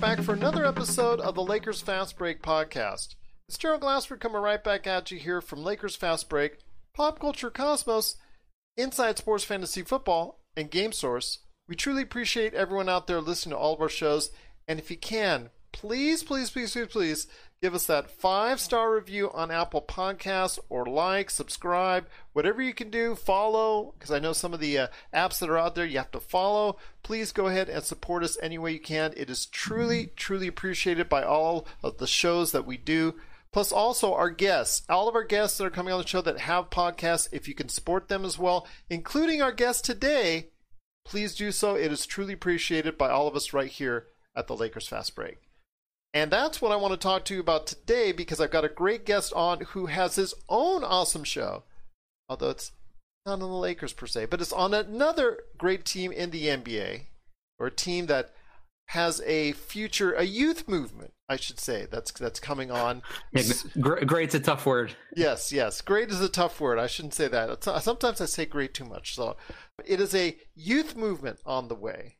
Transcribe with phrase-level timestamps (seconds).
[0.00, 3.16] back for another episode of the Lakers Fast Break podcast.
[3.46, 6.56] It's Gerald Glassford coming right back at you here from Lakers Fast Break,
[6.94, 8.16] Pop Culture Cosmos,
[8.78, 11.40] Inside Sports Fantasy Football, and Game Source.
[11.68, 14.30] We truly appreciate everyone out there listening to all of our shows,
[14.66, 17.26] and if you can, please, please, please, please, please
[17.62, 22.90] give us that five star review on Apple Podcasts or like, subscribe, whatever you can
[22.90, 25.98] do, follow, because I know some of the uh, apps that are out there you
[25.98, 26.78] have to follow.
[27.02, 29.12] Please go ahead and support us any way you can.
[29.16, 33.16] It is truly, truly appreciated by all of the shows that we do.
[33.52, 36.38] Plus, also our guests, all of our guests that are coming on the show that
[36.38, 40.48] have podcasts, if you can support them as well, including our guest today,
[41.04, 41.74] please do so.
[41.74, 45.49] It is truly appreciated by all of us right here at the Lakers Fast Break.
[46.12, 48.68] And that's what I want to talk to you about today because I've got a
[48.68, 51.62] great guest on who has his own awesome show.
[52.28, 52.72] Although it's
[53.26, 57.02] not on the Lakers per se, but it's on another great team in the NBA
[57.58, 58.32] or a team that
[58.88, 63.02] has a future, a youth movement, I should say, that's that's coming on.
[63.32, 63.42] Yeah,
[63.80, 64.96] great's a tough word.
[65.14, 65.80] Yes, yes.
[65.80, 66.80] Great is a tough word.
[66.80, 67.62] I shouldn't say that.
[67.82, 69.14] Sometimes I say great too much.
[69.14, 69.36] So
[69.86, 72.16] it is a youth movement on the way.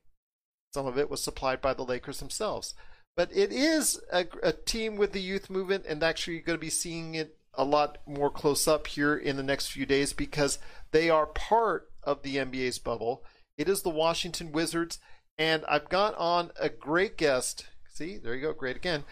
[0.72, 2.74] Some of it was supplied by the Lakers themselves.
[3.16, 6.60] But it is a, a team with the youth movement, and actually you're going to
[6.60, 10.58] be seeing it a lot more close up here in the next few days because
[10.92, 13.24] they are part of the NBA's bubble.
[13.58, 14.98] It is the Washington Wizards,
[15.36, 17.66] and I've got on a great guest.
[17.88, 19.04] See, there you go, great again.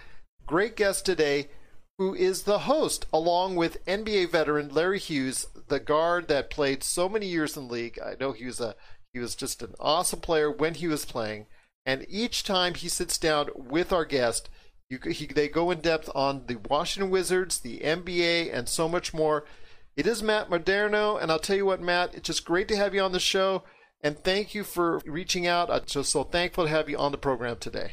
[0.46, 1.48] Great guest today,
[1.98, 7.08] who is the host, along with NBA veteran Larry Hughes, the guard that played so
[7.08, 7.98] many years in the league.
[8.02, 8.76] I know he was a
[9.12, 11.46] he was just an awesome player when he was playing.
[11.88, 14.50] And each time he sits down with our guest,
[14.90, 19.14] you, he, they go in depth on the Washington Wizards, the NBA, and so much
[19.14, 19.46] more.
[19.96, 22.94] It is Matt Moderno, and I'll tell you what, Matt, it's just great to have
[22.94, 23.62] you on the show,
[24.02, 25.70] and thank you for reaching out.
[25.70, 27.92] I'm just so thankful to have you on the program today.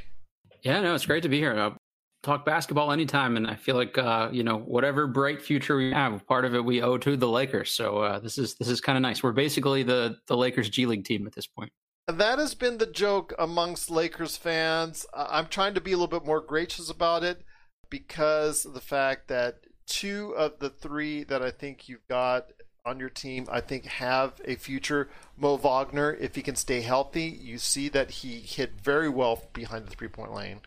[0.61, 1.57] Yeah, no, it's great to be here.
[1.57, 1.78] I'll
[2.22, 6.28] talk basketball anytime, and I feel like uh, you know whatever bright future we have,
[6.28, 7.72] part of it we owe to the Lakers.
[7.72, 9.23] So uh, this is this is kind of nice.
[9.23, 11.72] We're basically the the Lakers G League team at this point
[12.07, 15.05] that has been the joke amongst Lakers fans.
[15.13, 17.41] I'm trying to be a little bit more gracious about it
[17.89, 22.47] because of the fact that two of the three that I think you've got
[22.85, 25.09] on your team, I think, have a future.
[25.35, 29.87] Mo Wagner, if he can stay healthy, you see that he hit very well behind
[29.87, 30.61] the three point lane.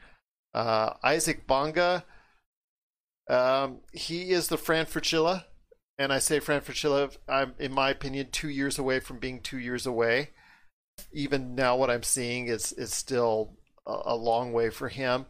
[0.53, 2.05] Uh, Isaac Bonga,
[3.31, 5.45] um, he is the Fran Fraschilla.
[6.01, 9.59] And I say Fran Fraschilla, I'm, in my opinion, two years away from being two
[9.59, 10.31] years away
[11.13, 13.53] even now what I'm seeing is is still
[13.87, 15.27] a, a long way for him.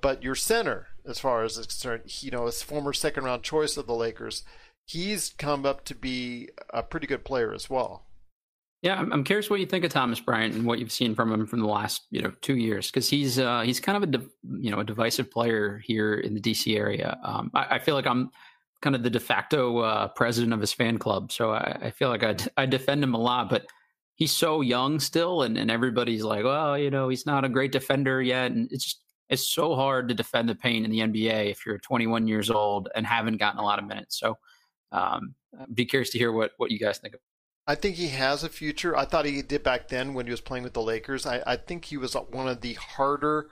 [0.00, 3.76] But your center, as far as it's concerned, you know, his former second round choice
[3.76, 4.44] of the Lakers,
[4.84, 8.06] he's come up to be a pretty good player as well.
[8.82, 11.46] Yeah, I'm curious what you think of Thomas Bryant and what you've seen from him
[11.46, 14.26] from the last you know two years because he's uh, he's kind of a de-
[14.58, 17.16] you know a divisive player here in the DC area.
[17.22, 18.32] Um, I, I, feel like I'm
[18.80, 22.08] kind of the de facto uh, president of his fan club, so I, I feel
[22.08, 23.66] like I, I defend him a lot, but
[24.14, 27.72] he's so young still, and, and everybody's like, well, you know, he's not a great
[27.72, 31.50] defender yet, and it's just it's so hard to defend the paint in the NBA
[31.50, 34.18] if you're 21 years old and haven't gotten a lot of minutes.
[34.20, 34.36] So,
[34.92, 35.34] um,
[35.72, 37.20] be curious to hear what what you guys think of.
[37.66, 38.96] I think he has a future.
[38.96, 41.26] I thought he did back then when he was playing with the Lakers.
[41.26, 43.48] I, I think he was one of the harder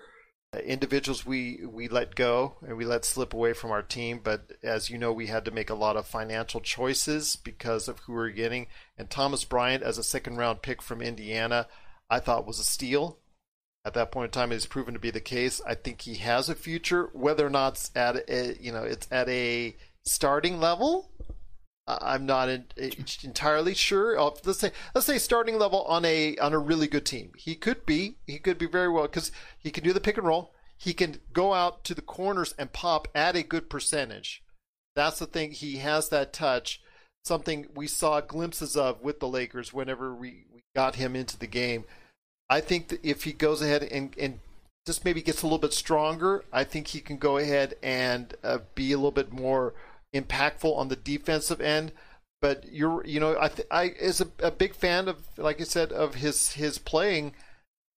[0.59, 4.21] individuals we we let go and we let slip away from our team.
[4.23, 8.01] But as you know, we had to make a lot of financial choices because of
[8.01, 8.67] who we are getting.
[8.99, 11.69] And Thomas Bryant, as a second round pick from Indiana,
[12.09, 13.19] I thought was a steal.
[13.85, 15.61] At that point in time, it has proven to be the case.
[15.67, 19.09] I think he has a future, whether or not it's at a, you know it's
[19.11, 21.11] at a starting level.
[22.01, 22.65] I'm not in,
[23.23, 24.21] entirely sure.
[24.45, 27.33] let's say let's say starting level on a on a really good team.
[27.37, 30.27] He could be he could be very well because he can do the pick and
[30.27, 30.53] roll.
[30.77, 34.43] He can go out to the corners and pop at a good percentage.
[34.97, 35.53] That's the thing.
[35.53, 36.81] He has that touch.
[37.23, 41.47] Something we saw glimpses of with the Lakers whenever we, we got him into the
[41.47, 41.85] game.
[42.49, 44.41] I think that if he goes ahead and, and
[44.87, 48.59] just maybe gets a little bit stronger, I think he can go ahead and uh,
[48.75, 49.75] be a little bit more
[50.15, 51.93] impactful on the defensive end.
[52.43, 55.65] But you're, you know, I, th- I is a, a big fan of, like I
[55.65, 57.35] said, of his his playing.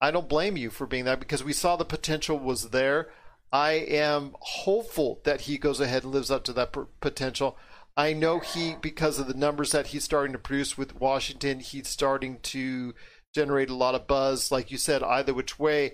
[0.02, 3.10] I don't blame you for being that because we saw the potential was there.
[3.54, 7.58] I am hopeful that he goes ahead and lives up to that p- potential.
[7.96, 11.88] I know he, because of the numbers that he's starting to produce with Washington, he's
[11.88, 12.96] starting to
[13.36, 14.52] generate a lot of buzz.
[14.52, 15.94] Like you said, either which way,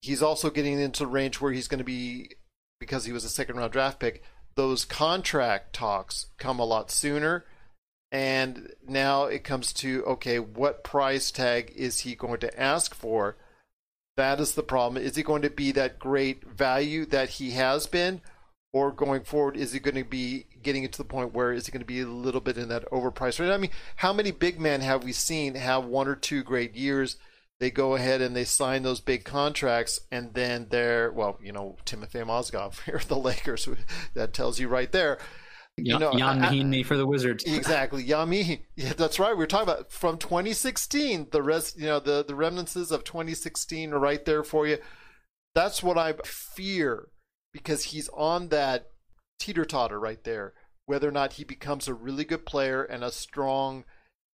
[0.00, 2.30] he's also getting into range where he's going to be,
[2.80, 4.24] because he was a second round draft pick,
[4.54, 7.44] those contract talks come a lot sooner.
[8.12, 13.36] And now it comes to okay, what price tag is he going to ask for?
[14.16, 15.02] That is the problem.
[15.02, 18.20] Is he going to be that great value that he has been?
[18.72, 21.66] Or going forward, is he going to be getting it to the point where is
[21.66, 23.52] he going to be a little bit in that overpriced rate?
[23.52, 27.16] I mean, how many big men have we seen have one or two great years?
[27.60, 31.76] They go ahead and they sign those big contracts, and then they're well, you know,
[31.84, 33.68] Timofey Mozgov here, the Lakers.
[34.14, 35.18] That tells you right there.
[35.76, 37.44] You know, Ian Mahinmi for the Wizards.
[37.46, 38.62] Exactly, Yami.
[38.76, 39.32] Yeah, that's right.
[39.32, 41.28] We were talking about from 2016.
[41.30, 44.78] The rest, you know, the the remnants of 2016 are right there for you.
[45.54, 47.08] That's what I fear
[47.52, 48.88] because he's on that
[49.38, 50.54] teeter totter right there.
[50.86, 53.84] Whether or not he becomes a really good player and a strong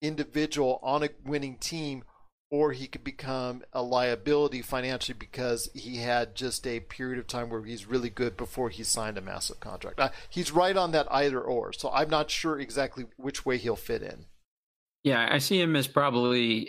[0.01, 2.05] individual on a winning team,
[2.51, 7.51] or he could become a liability financially because he had just a period of time
[7.51, 9.99] where he's really good before he signed a massive contract.
[9.99, 13.77] Uh, he's right on that either or, so I'm not sure exactly which way he'll
[13.77, 14.27] fit in.
[15.03, 16.69] Yeah, I see him as probably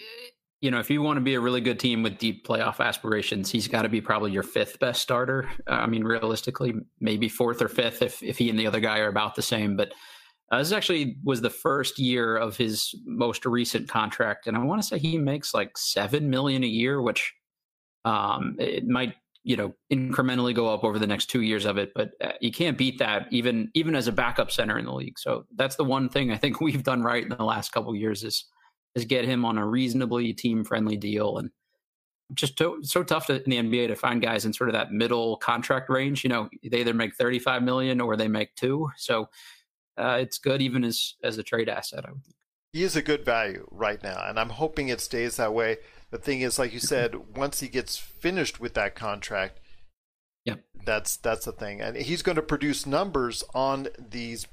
[0.59, 3.51] you know, if you want to be a really good team with deep playoff aspirations,
[3.51, 5.47] he's got to be probably your fifth best starter.
[5.67, 8.99] Uh, I mean, realistically, maybe fourth or fifth if if he and the other guy
[8.99, 9.75] are about the same.
[9.75, 9.93] But
[10.49, 14.81] uh, this actually was the first year of his most recent contract, and I want
[14.81, 17.33] to say he makes like seven million a year, which
[18.05, 21.91] um, it might you know incrementally go up over the next two years of it,
[21.93, 25.19] but uh, you can't beat that even even as a backup center in the league.
[25.19, 28.23] So that's the one thing I think we've done right in the last couple years
[28.23, 28.45] is
[28.95, 31.51] is get him on a reasonably team friendly deal and
[32.33, 34.91] just to, so tough to, in the NBA to find guys in sort of that
[34.91, 36.23] middle contract range.
[36.23, 38.89] You know, they either make 35 million or they make two.
[38.97, 39.29] So
[39.97, 42.05] uh, it's good even as as a trade asset.
[42.05, 42.35] I would think.
[42.73, 45.77] He is a good value right now, and I'm hoping it stays that way.
[46.11, 49.59] The thing is, like you said, once he gets finished with that contract,
[50.45, 50.55] yeah,
[50.85, 54.47] that's that's the thing, and he's going to produce numbers on these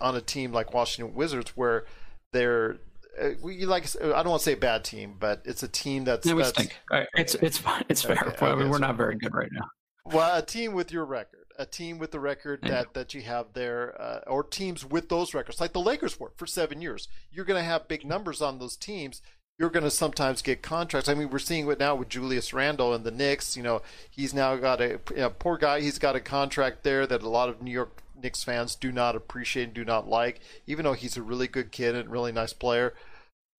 [0.00, 1.84] on a team like Washington Wizards where
[2.32, 2.78] they're
[3.20, 6.26] uh, we like I don't want to say bad team, but it's a team that's.
[6.26, 6.68] Yeah, we that's.
[6.90, 7.06] Right.
[7.16, 8.18] It's it's it's fair.
[8.26, 9.68] Okay, okay, we're not very good right now.
[10.04, 13.46] Well, a team with your record, a team with the record that that you have
[13.52, 17.08] there, uh, or teams with those records, like the Lakers were for seven years.
[17.30, 19.20] You're going to have big numbers on those teams.
[19.58, 21.08] You're going to sometimes get contracts.
[21.08, 23.56] I mean, we're seeing it now with Julius Randle and the Knicks.
[23.56, 25.80] You know, he's now got a you know, poor guy.
[25.80, 29.16] He's got a contract there that a lot of New York Knicks fans do not
[29.16, 32.52] appreciate and do not like, even though he's a really good kid and really nice
[32.52, 32.94] player.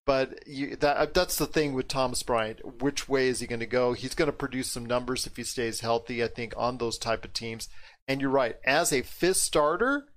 [0.10, 2.82] But you, that uh, that's the thing with Thomas Bryant.
[2.82, 3.94] Which way is he going to go?
[3.94, 6.24] He's going to produce some numbers if he stays healthy.
[6.24, 7.70] I think on those type of teams.
[8.08, 8.56] And you're right.
[8.66, 10.08] As a fifth starter,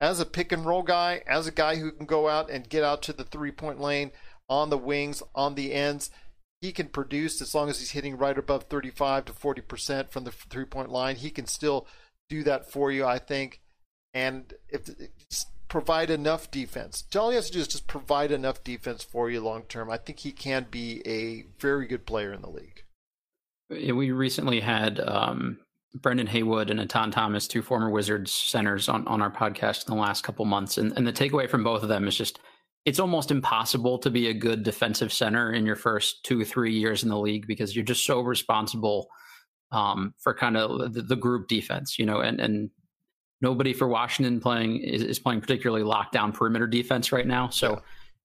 [0.00, 2.82] as a pick and roll guy, as a guy who can go out and get
[2.82, 4.10] out to the three point lane
[4.48, 6.08] on the wings, on the ends,
[6.62, 10.24] he can produce as long as he's hitting right above 35 to 40 percent from
[10.24, 11.16] the three point line.
[11.16, 11.86] He can still
[12.30, 13.60] do that for you, I think.
[14.14, 14.88] And if
[15.68, 17.04] provide enough defense.
[17.16, 19.90] All he has to do is just provide enough defense for you long term.
[19.90, 22.84] I think he can be a very good player in the league.
[23.70, 25.58] We recently had um,
[25.94, 30.00] Brendan Haywood and Etan Thomas, two former Wizards centers, on, on our podcast in the
[30.00, 30.76] last couple months.
[30.78, 32.38] And, and the takeaway from both of them is just
[32.84, 37.02] it's almost impossible to be a good defensive center in your first two, three years
[37.02, 39.08] in the league because you're just so responsible
[39.72, 42.70] um, for kind of the, the, group defense, you know, and, and
[43.40, 47.48] nobody for Washington playing is, is playing particularly lockdown perimeter defense right now.
[47.48, 47.82] So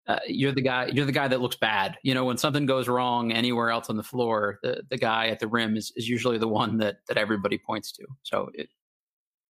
[0.07, 1.97] uh, you're the guy you're the guy that looks bad.
[2.03, 5.39] You know, when something goes wrong anywhere else on the floor, the the guy at
[5.39, 8.05] the rim is, is usually the one that that everybody points to.
[8.23, 8.69] So it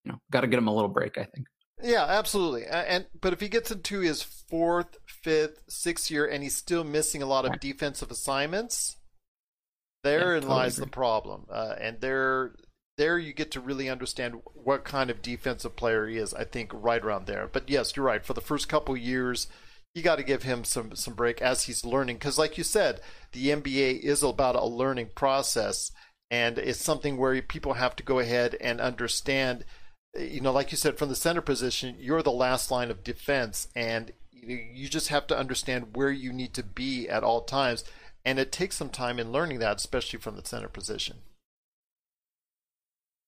[0.03, 1.47] you know, got to get him a little break, I think.
[1.81, 2.65] Yeah, absolutely.
[2.65, 7.21] And but if he gets into his fourth, fifth, sixth year and he's still missing
[7.21, 8.97] a lot of defensive assignments,
[10.03, 10.85] therein yeah, totally lies agree.
[10.85, 11.45] the problem.
[11.49, 12.55] Uh, and there
[12.99, 16.33] there you get to really understand what kind of defensive player he is.
[16.33, 17.49] I think right around there.
[17.51, 18.23] But yes, you're right.
[18.23, 19.47] For the first couple years,
[19.95, 22.99] you got to give him some some break as he's learning because, like you said,
[23.31, 25.91] the NBA is about a learning process,
[26.29, 29.63] and it's something where people have to go ahead and understand.
[30.19, 33.69] You know, like you said, from the center position, you're the last line of defense,
[33.75, 37.85] and you just have to understand where you need to be at all times.
[38.25, 41.19] And it takes some time in learning that, especially from the center position.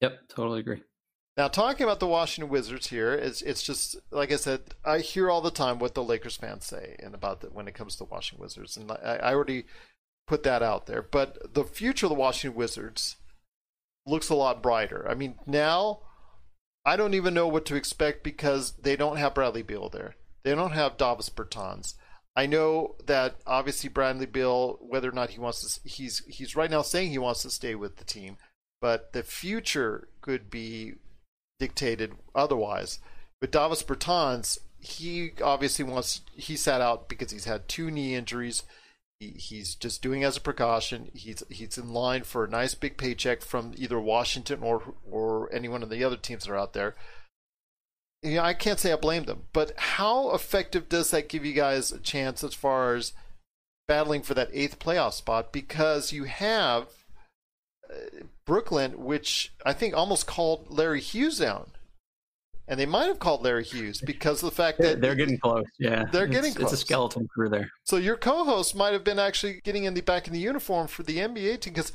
[0.02, 0.84] Yep, totally agree.
[1.38, 5.30] Now, talking about the Washington Wizards here, it's, it's just like I said, I hear
[5.30, 8.00] all the time what the Lakers fans say and about the, when it comes to
[8.00, 9.66] the Washington Wizards, and I, I already
[10.28, 11.02] put that out there.
[11.02, 13.16] But the future of the Washington Wizards
[14.06, 15.08] looks a lot brighter.
[15.10, 16.00] I mean, now
[16.86, 20.16] I don't even know what to expect because they don't have Bradley Beal there.
[20.44, 21.94] They don't have Davis Bertans.
[22.36, 26.72] I know that obviously Bradley Beal, whether or not he wants to, he's he's right
[26.72, 28.38] now saying he wants to stay with the team
[28.82, 30.96] but the future could be
[31.60, 33.00] dictated otherwise.
[33.40, 38.64] But Davis Bertans, he obviously wants he sat out because he's had two knee injuries.
[39.20, 41.12] He, he's just doing as a precaution.
[41.14, 45.68] He's he's in line for a nice big paycheck from either Washington or or any
[45.68, 46.96] one of the other teams that are out there.
[48.24, 51.54] You know, I can't say I blame them, but how effective does that give you
[51.54, 53.14] guys a chance as far as
[53.88, 55.52] battling for that eighth playoff spot?
[55.52, 56.88] Because you have
[57.92, 61.72] uh, Brooklyn, which I think almost called Larry Hughes down
[62.72, 65.66] and they might have called Larry Hughes because of the fact that they're getting close.
[65.78, 66.72] Yeah, they're getting close.
[66.72, 67.70] It's a skeleton crew there.
[67.84, 71.04] So your co-host might have been actually getting in the back in the uniform for
[71.04, 71.92] the NBA team because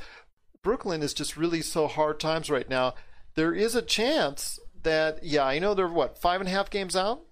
[0.63, 2.95] Brooklyn is just really so hard times right now.
[3.37, 6.95] There is a chance that yeah, I know they're what five and a half games
[6.95, 7.23] out,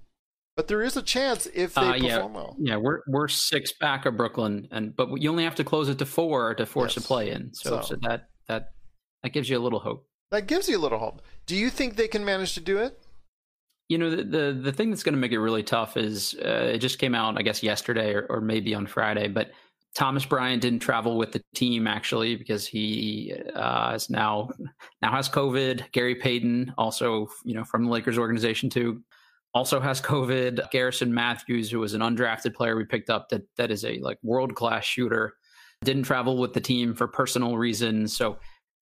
[0.57, 2.57] but there is a chance if they uh, yeah, perform well.
[2.59, 5.99] Yeah, we're we're six back of Brooklyn, and but you only have to close it
[5.99, 7.05] to four to force yes.
[7.05, 7.53] a play in.
[7.53, 8.74] So, so so that that
[9.25, 10.07] that gives you a little hope.
[10.31, 11.23] That gives you a little hope.
[11.47, 13.01] Do you think they can manage to do it?
[13.89, 16.71] You know, the the, the thing that's going to make it really tough is uh,
[16.75, 19.51] it just came out, I guess, yesterday or, or maybe on Friday, but
[19.95, 24.51] Thomas Bryant didn't travel with the team actually because he uh, is now
[25.01, 25.91] now has COVID.
[25.93, 29.03] Gary Payton, also you know from the Lakers organization too,
[29.55, 30.71] also has COVID.
[30.71, 34.19] Garrison Matthews, who was an undrafted player we picked up that that is a like
[34.23, 35.35] world class shooter,
[35.83, 38.17] didn't travel with the team for personal reasons.
[38.17, 38.39] So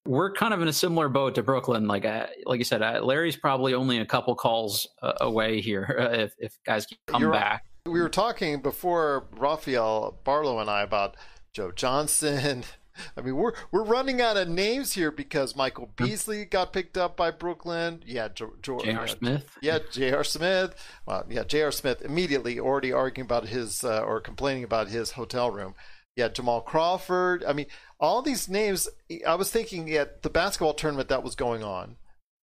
[0.07, 1.87] we're kind of in a similar boat to Brooklyn.
[1.87, 5.97] Like, uh, like you said, uh, Larry's probably only a couple calls uh, away here
[5.99, 7.65] uh, if if guys come You're, back.
[7.87, 11.17] We were talking before Raphael Barlow and I about
[11.53, 12.65] Joe Johnson.
[13.17, 17.17] I mean, we're we're running out of names here because Michael Beasley got picked up
[17.17, 18.03] by Brooklyn.
[18.07, 19.09] Yeah, J.R.
[19.09, 19.57] Smith.
[19.63, 20.25] Yeah, J.R.
[20.25, 20.75] Smith.
[21.07, 21.73] Well, yeah, J.R.
[21.73, 25.75] Smith immediately already arguing about his uh, or complaining about his hotel room.
[26.17, 27.45] Yeah, Jamal Crawford.
[27.45, 27.67] I mean,
[27.99, 28.89] all these names.
[29.27, 31.97] I was thinking at the basketball tournament that was going on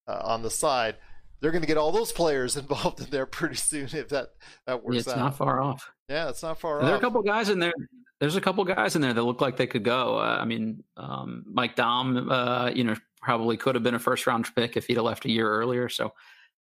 [0.07, 0.97] uh, on the side,
[1.41, 4.31] they're going to get all those players involved in there pretty soon if that
[4.67, 4.95] that works.
[4.95, 5.19] Yeah, it's out.
[5.19, 5.91] not far off.
[6.09, 6.87] Yeah, it's not far there off.
[6.87, 7.75] There are a couple guys in there.
[8.21, 10.19] There's a couple guys in there that look like they could go.
[10.19, 14.27] Uh, I mean, um, Mike Daum, uh, you know, probably could have been a first
[14.27, 15.89] round pick if he'd have left a year earlier.
[15.89, 16.15] So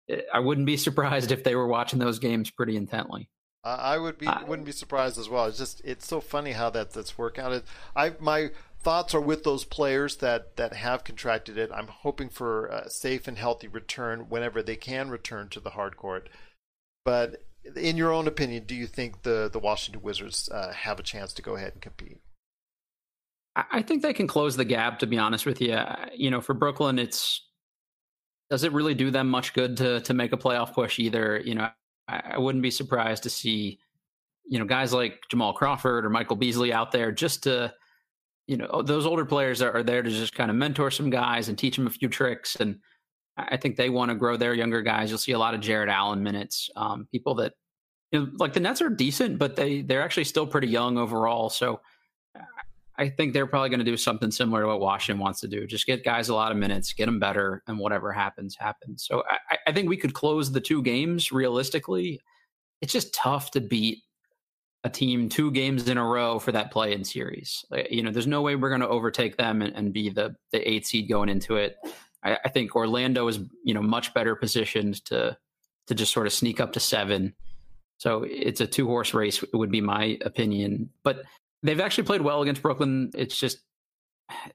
[0.08, 3.28] eh, I wouldn't be surprised if they were watching those games pretty intently.
[3.76, 5.46] I would be wouldn't be surprised as well.
[5.46, 7.62] It's just it's so funny how that that's working out.
[7.94, 11.70] I my thoughts are with those players that that have contracted it.
[11.72, 15.96] I'm hoping for a safe and healthy return whenever they can return to the hard
[15.96, 16.28] court.
[17.04, 17.44] But
[17.76, 21.32] in your own opinion, do you think the the Washington Wizards uh, have a chance
[21.34, 22.20] to go ahead and compete?
[23.56, 25.00] I think they can close the gap.
[25.00, 25.78] To be honest with you,
[26.14, 27.44] you know, for Brooklyn, it's
[28.50, 31.40] does it really do them much good to to make a playoff push either?
[31.44, 31.70] You know,
[32.08, 33.78] I, wouldn't be surprised to see,
[34.46, 37.72] you know, guys like Jamal Crawford or Michael Beasley out there just to,
[38.46, 41.48] you know, those older players are, are there to just kind of mentor some guys
[41.48, 42.56] and teach them a few tricks.
[42.56, 42.80] And
[43.36, 45.10] I think they want to grow their younger guys.
[45.10, 47.52] You'll see a lot of Jarrett Allen minutes, um, people that,
[48.10, 51.50] you know, like the Nets are decent, but they they're actually still pretty young overall.
[51.50, 51.80] So
[52.98, 55.66] I think they're probably going to do something similar to what Washington wants to do.
[55.66, 59.06] Just get guys a lot of minutes, get them better, and whatever happens, happens.
[59.06, 62.20] So I, I think we could close the two games realistically.
[62.80, 64.02] It's just tough to beat
[64.84, 67.64] a team two games in a row for that play in series.
[67.72, 70.36] Uh, you know, there's no way we're going to overtake them and, and, be the
[70.52, 71.76] the eight seed going into it.
[72.22, 75.36] I, I, think Orlando is you know much better positioned to
[75.88, 77.34] to just sort of sneak up to seven.
[77.98, 80.90] So it's a two horse race would be my opinion.
[81.02, 81.24] But
[81.62, 83.10] They've actually played well against Brooklyn.
[83.14, 83.58] It's just,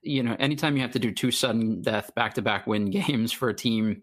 [0.01, 3.31] you know, anytime you have to do two sudden death back to back win games
[3.31, 4.01] for a team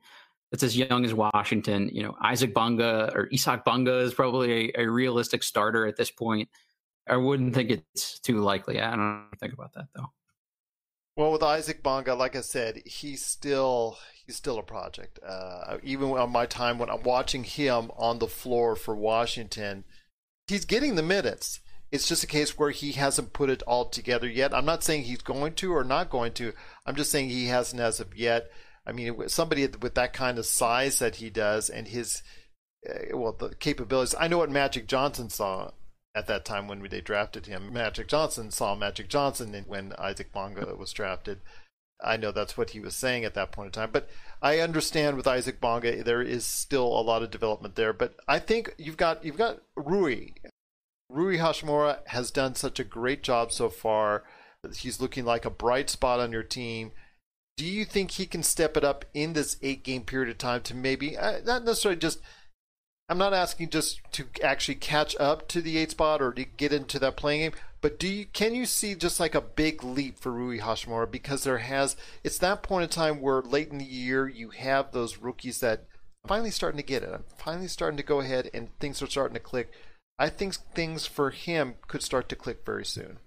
[0.50, 4.82] that's as young as Washington, you know, Isaac Bunga or Isaac Bunga is probably a,
[4.82, 6.48] a realistic starter at this point.
[7.08, 8.80] I wouldn't think it's too likely.
[8.80, 10.12] I don't think about that though.
[11.16, 15.18] Well, with Isaac Bonga, like I said, he's still he's still a project.
[15.26, 19.84] Uh, even on my time when I'm watching him on the floor for Washington,
[20.46, 21.60] he's getting the minutes.
[21.92, 24.54] It's just a case where he hasn't put it all together yet.
[24.54, 26.52] I'm not saying he's going to or not going to.
[26.86, 28.50] I'm just saying he hasn't as of yet.
[28.86, 32.22] I mean, somebody with that kind of size that he does and his,
[32.88, 34.14] uh, well, the capabilities.
[34.18, 35.72] I know what Magic Johnson saw
[36.14, 37.72] at that time when they drafted him.
[37.72, 41.40] Magic Johnson saw Magic Johnson when Isaac Bonga was drafted.
[42.02, 43.90] I know that's what he was saying at that point in time.
[43.92, 44.08] But
[44.40, 47.92] I understand with Isaac Bonga, there is still a lot of development there.
[47.92, 50.30] But I think you've got you've got Rui.
[51.10, 54.22] Rui Hachimura has done such a great job so far.
[54.76, 56.92] He's looking like a bright spot on your team.
[57.56, 60.62] Do you think he can step it up in this eight game period of time
[60.62, 62.20] to maybe, uh, not necessarily just,
[63.08, 66.72] I'm not asking just to actually catch up to the eight spot or to get
[66.72, 70.18] into that playing game, but do you can you see just like a big leap
[70.18, 73.84] for Rui Hachimura because there has it's that point in time where late in the
[73.84, 75.86] year you have those rookies that
[76.26, 77.10] finally starting to get it.
[77.12, 79.72] I'm finally starting to go ahead and things are starting to click.
[80.20, 83.18] I think things for him could start to click very soon.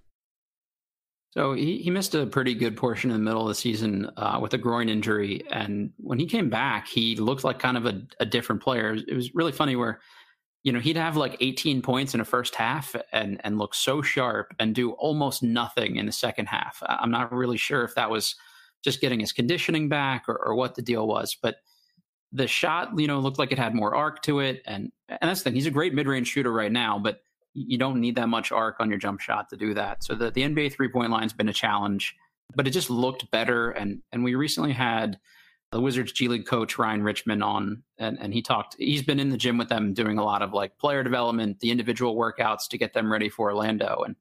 [1.32, 4.38] So he, he missed a pretty good portion in the middle of the season uh,
[4.40, 5.44] with a groin injury.
[5.50, 8.94] And when he came back, he looked like kind of a, a different player.
[8.94, 10.02] It was really funny where,
[10.62, 14.04] you know, he'd have like 18 points in a first half and, and look so
[14.04, 16.78] sharp and do almost nothing in the second half.
[16.88, 18.36] I'm not really sure if that was
[18.84, 21.56] just getting his conditioning back or, or what the deal was, but
[22.34, 24.64] the shot, you know, looked like it had more arc to it.
[24.66, 25.56] And, and that's the thing.
[25.56, 27.22] He's a great mid range shooter right now, but
[27.54, 30.04] you don't need that much arc on your jump shot to do that.
[30.04, 32.16] So the, the NBA three point line's been a challenge,
[32.56, 33.70] but it just looked better.
[33.70, 35.20] And and we recently had
[35.72, 38.76] the Wizards G League coach Ryan Richman on, and, and he talked.
[38.80, 41.72] He's been in the gym with them doing a lot of like player development, the
[41.72, 44.04] individual workouts to get them ready for Orlando.
[44.06, 44.16] And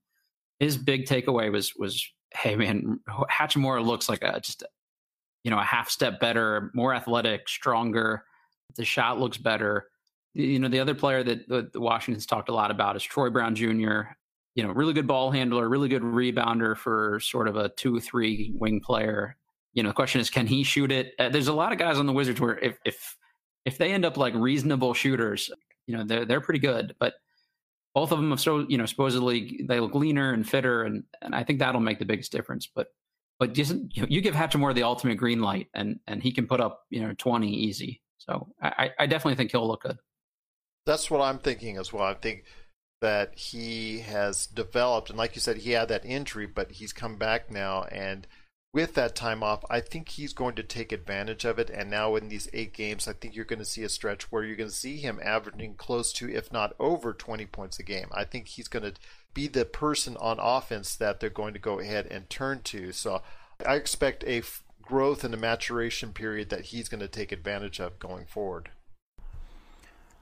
[0.61, 4.65] his big takeaway was was, hey man, Hachimura looks like a just
[5.45, 8.25] you know a half step better, more athletic, stronger.
[8.77, 9.87] The shot looks better
[10.35, 13.55] you know, the other player that the, Washington's talked a lot about is Troy Brown
[13.55, 14.03] Jr.
[14.55, 18.81] You know, really good ball handler, really good rebounder for sort of a two-three wing
[18.81, 19.37] player.
[19.75, 21.15] You know, the question is, can he shoot it?
[21.19, 23.17] Uh, there's a lot of guys on the Wizards where if if
[23.65, 25.51] if they end up like reasonable shooters,
[25.87, 27.15] you know, they're they're pretty good, but
[27.95, 31.35] both of them have so you know supposedly they look leaner and fitter, and and
[31.35, 32.67] I think that'll make the biggest difference.
[32.67, 32.89] But
[33.43, 36.85] but just you, give Hachimura the ultimate green light, and and he can put up
[36.91, 38.01] you know twenty easy.
[38.19, 39.99] So I, I definitely think he'll look good.
[40.87, 42.05] That's what I'm thinking as well.
[42.05, 42.45] I think
[43.01, 47.17] that he has developed, and like you said, he had that injury, but he's come
[47.17, 48.29] back now, and
[48.73, 51.69] with that time off, I think he's going to take advantage of it.
[51.69, 54.45] And now in these eight games, I think you're going to see a stretch where
[54.45, 58.07] you're going to see him averaging close to, if not over, 20 points a game.
[58.13, 58.95] I think he's going to
[59.35, 62.93] be the person on offense that they're going to go ahead and turn to.
[62.93, 63.23] So
[63.67, 64.43] I expect a
[64.83, 68.71] growth and a maturation period that he's going to take advantage of going forward.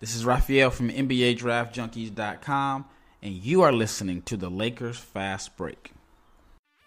[0.00, 2.86] This is Raphael from NBA Draft Junkies.com,
[3.22, 5.92] and you are listening to the Lakers Fast Break.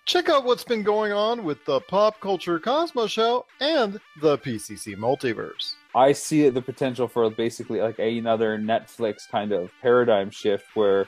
[0.05, 4.97] Check out what's been going on with the Pop Culture Cosmos Show and the PCC
[4.97, 5.75] Multiverse.
[5.95, 11.07] I see the potential for basically like another Netflix kind of paradigm shift where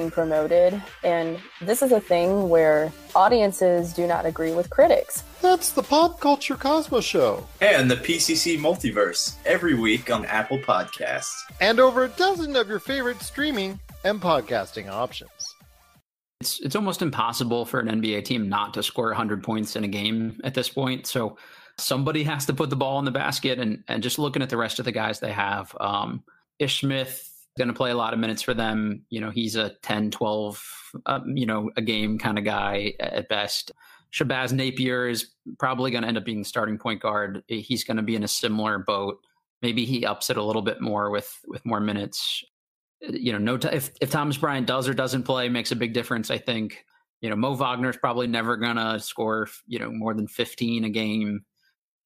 [0.01, 0.81] being promoted.
[1.03, 5.23] And this is a thing where audiences do not agree with critics.
[5.41, 7.47] That's the Pop Culture Cosmos Show.
[7.61, 11.35] And the PCC Multiverse every week on Apple Podcasts.
[11.59, 15.31] And over a dozen of your favorite streaming and podcasting options.
[16.39, 19.87] It's, it's almost impossible for an NBA team not to score 100 points in a
[19.87, 21.05] game at this point.
[21.05, 21.37] So
[21.77, 23.59] somebody has to put the ball in the basket.
[23.59, 26.23] And, and just looking at the rest of the guys they have, um,
[26.57, 29.03] Ish Smith going to play a lot of minutes for them.
[29.09, 33.29] You know, he's a 10, 12, um, you know, a game kind of guy at
[33.29, 33.71] best.
[34.13, 37.43] Shabazz Napier is probably going to end up being the starting point guard.
[37.47, 39.19] He's going to be in a similar boat.
[39.61, 42.43] Maybe he ups it a little bit more with with more minutes.
[42.99, 43.57] You know, no.
[43.57, 46.31] T- if if Thomas Bryant does or doesn't play, makes a big difference.
[46.31, 46.83] I think.
[47.21, 49.47] You know, Mo Wagner's probably never going to score.
[49.67, 51.45] You know, more than fifteen a game.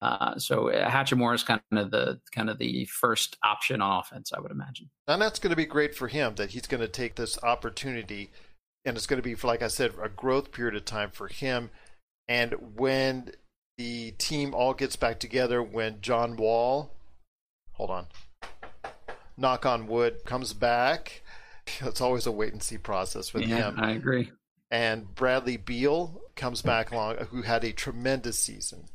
[0.01, 4.31] Uh, so uh, Hachimura is kind of the kind of the first option on offense,
[4.34, 4.89] I would imagine.
[5.08, 8.31] And that's going to be great for him that he's going to take this opportunity,
[8.84, 11.69] and it's going to be, like I said, a growth period of time for him.
[12.27, 13.31] And when
[13.77, 16.91] the team all gets back together, when John Wall,
[17.73, 18.08] hold on,
[19.38, 21.23] knock on wood, comes back,
[21.81, 23.75] it's always a wait and see process with yeah, him.
[23.79, 24.31] I agree.
[24.71, 28.86] And Bradley Beal comes back along, who had a tremendous season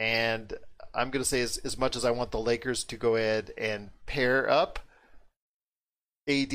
[0.00, 0.54] and
[0.94, 3.52] I'm going to say as, as much as I want the Lakers to go ahead
[3.56, 4.80] and pair up
[6.26, 6.50] AD,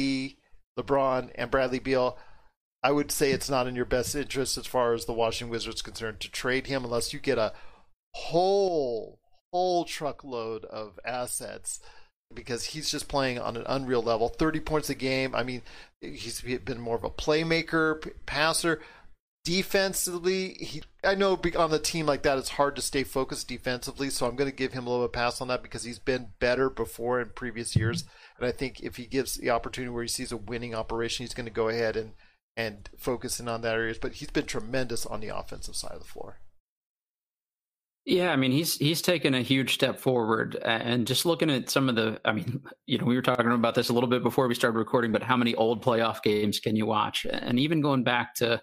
[0.78, 2.18] LeBron, and Bradley Beal,
[2.84, 5.82] I would say it's not in your best interest as far as the Washington Wizards
[5.82, 7.54] concerned to trade him unless you get a
[8.14, 9.20] whole
[9.52, 11.80] whole truckload of assets
[12.34, 14.28] because he's just playing on an unreal level.
[14.28, 15.34] 30 points a game.
[15.34, 15.62] I mean
[16.02, 18.82] he's been more of a playmaker passer
[19.46, 24.10] defensively, he I know on the team like that it's hard to stay focused defensively,
[24.10, 26.70] so I'm going to give him a little pass on that because he's been better
[26.70, 28.04] before in previous years,
[28.38, 31.36] and I think if he gives the opportunity where he sees a winning operation, he's
[31.36, 32.14] going to go ahead and
[32.58, 34.00] and focus in on that areas.
[34.00, 36.40] But he's been tremendous on the offensive side of the floor.
[38.04, 41.88] Yeah, I mean he's he's taken a huge step forward, and just looking at some
[41.88, 44.48] of the, I mean, you know, we were talking about this a little bit before
[44.48, 47.28] we started recording, but how many old playoff games can you watch?
[47.30, 48.60] And even going back to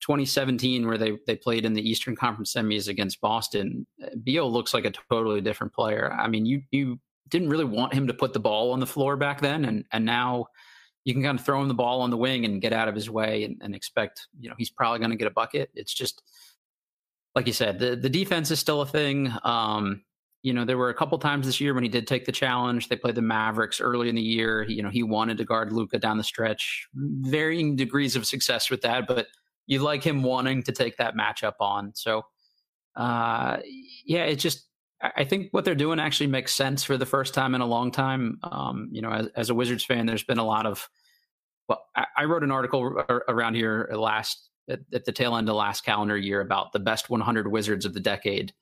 [0.00, 3.86] 2017 where they they played in the Eastern Conference semis against Boston,
[4.22, 6.12] Beal looks like a totally different player.
[6.12, 9.16] I mean, you you didn't really want him to put the ball on the floor
[9.16, 10.46] back then, and and now
[11.04, 12.94] you can kind of throw him the ball on the wing and get out of
[12.94, 15.70] his way and, and expect you know he's probably going to get a bucket.
[15.74, 16.22] It's just
[17.34, 19.32] like you said, the the defense is still a thing.
[19.44, 20.02] Um,
[20.42, 22.88] you know, there were a couple times this year when he did take the challenge.
[22.88, 24.62] They played the Mavericks early in the year.
[24.62, 26.86] He, you know, he wanted to guard Luka down the stretch.
[26.94, 29.26] Varying degrees of success with that, but
[29.66, 31.92] you like him wanting to take that matchup on.
[31.94, 32.22] So,
[32.94, 33.58] uh,
[34.04, 34.66] yeah, it just
[35.02, 37.90] I think what they're doing actually makes sense for the first time in a long
[37.90, 38.38] time.
[38.42, 40.88] Um, you know, as, as, a Wizards fan, there's been a lot of.
[41.68, 42.82] Well, I, I wrote an article
[43.28, 47.10] around here last at, at, the tail end of last calendar year about the best
[47.10, 48.54] 100 Wizards of the decade,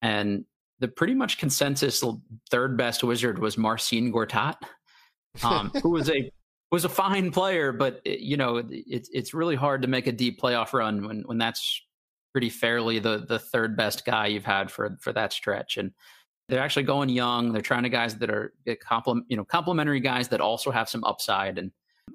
[0.00, 0.44] and
[0.78, 2.02] the pretty much consensus
[2.50, 4.56] third best Wizard was Marcin Gortat,
[5.42, 6.30] um, who was a
[6.74, 10.12] was a fine player, but it, you know it's it's really hard to make a
[10.12, 11.80] deep playoff run when when that's
[12.32, 15.76] pretty fairly the the third best guy you've had for for that stretch.
[15.76, 15.92] And
[16.48, 17.52] they're actually going young.
[17.52, 21.04] They're trying to guys that are complement you know complementary guys that also have some
[21.04, 21.58] upside.
[21.58, 21.70] And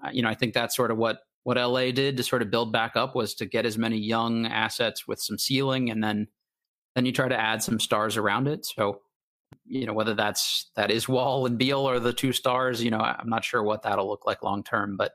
[0.05, 2.51] uh, you know I think that's sort of what what LA did to sort of
[2.51, 6.27] build back up was to get as many young assets with some ceiling, and then
[6.95, 8.65] then you try to add some stars around it.
[8.65, 8.99] So
[9.69, 12.83] you know whether that's that is Wall and Beal or the two stars.
[12.83, 15.13] You know I'm not sure what that'll look like long term, but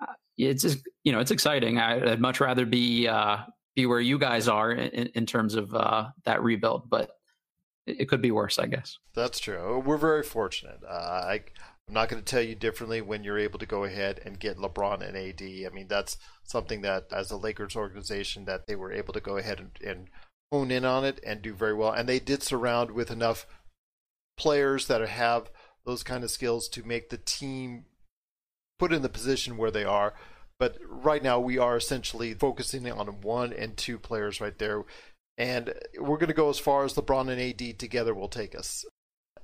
[0.00, 1.78] uh, it's just, you know it's exciting.
[1.78, 3.38] I, would much rather be uh,
[3.74, 7.10] be where you guys are in, in terms of uh, that rebuild, but
[7.86, 8.98] it, could be worse, I guess.
[9.14, 9.80] That's true.
[9.84, 10.80] We're very fortunate.
[10.82, 11.44] Uh, I,
[11.86, 14.56] I'm not going to tell you differently when you're able to go ahead and get
[14.56, 15.42] LeBron and AD.
[15.42, 19.36] I mean, that's something that, as a Lakers organization, that they were able to go
[19.36, 20.08] ahead and, and
[20.50, 21.92] hone in on it and do very well.
[21.92, 23.46] And they did surround with enough
[24.36, 25.50] players that have
[25.84, 27.84] those kind of skills to make the team
[28.78, 30.14] put in the position where they are
[30.58, 34.84] but right now, we are essentially focusing on one and two players right there.
[35.36, 38.84] And we're going to go as far as LeBron and AD together will take us.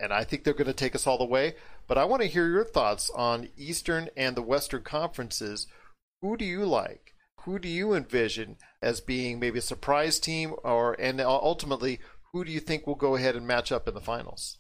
[0.01, 1.55] And I think they're going to take us all the way.
[1.87, 5.67] But I want to hear your thoughts on Eastern and the Western conferences.
[6.23, 7.15] Who do you like?
[7.45, 11.99] Who do you envision as being maybe a surprise team, or and ultimately,
[12.33, 14.59] who do you think will go ahead and match up in the finals?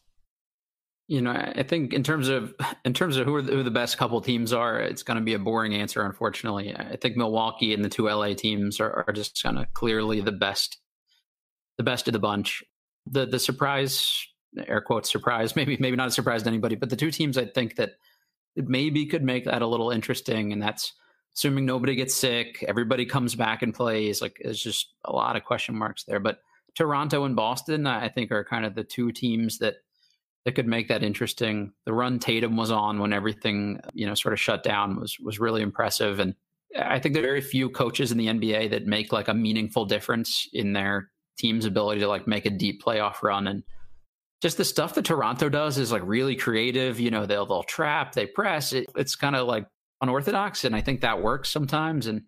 [1.12, 2.54] You know, I think in terms of
[2.86, 5.22] in terms of who are the, who the best couple teams are, it's going to
[5.22, 6.02] be a boring answer.
[6.02, 10.22] Unfortunately, I think Milwaukee and the two LA teams are, are just kind of clearly
[10.22, 10.78] the best,
[11.76, 12.64] the best of the bunch.
[13.04, 14.26] The the surprise,
[14.66, 17.44] air quotes surprise, maybe maybe not a surprise to anybody, but the two teams I
[17.44, 17.90] think that
[18.56, 20.94] maybe could make that a little interesting, and that's
[21.36, 24.22] assuming nobody gets sick, everybody comes back and plays.
[24.22, 26.20] Like, there's just a lot of question marks there.
[26.20, 26.38] But
[26.74, 29.74] Toronto and Boston, I think, are kind of the two teams that
[30.44, 31.72] that could make that interesting.
[31.86, 35.38] The run Tatum was on when everything, you know, sort of shut down was was
[35.38, 36.18] really impressive.
[36.18, 36.34] And
[36.78, 39.84] I think there are very few coaches in the NBA that make like a meaningful
[39.84, 43.46] difference in their team's ability to like make a deep playoff run.
[43.46, 43.62] And
[44.40, 46.98] just the stuff that Toronto does is like really creative.
[46.98, 48.72] You know, they'll they'll trap, they press.
[48.72, 49.66] It, it's kind of like
[50.00, 52.08] unorthodox, and I think that works sometimes.
[52.08, 52.22] And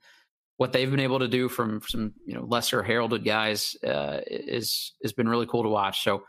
[0.57, 4.93] what they've been able to do from some you know lesser heralded guys uh, is
[5.03, 6.05] has been really cool to watch.
[6.05, 6.23] So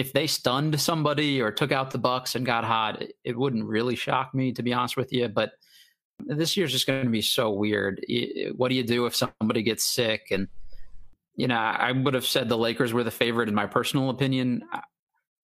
[0.00, 3.94] if they stunned somebody or took out the Bucks and got hot, it wouldn't really
[3.94, 5.28] shock me to be honest with you.
[5.28, 5.52] But
[6.18, 8.02] this year's just going to be so weird.
[8.56, 10.28] What do you do if somebody gets sick?
[10.30, 10.48] And
[11.36, 14.62] you know, I would have said the Lakers were the favorite in my personal opinion.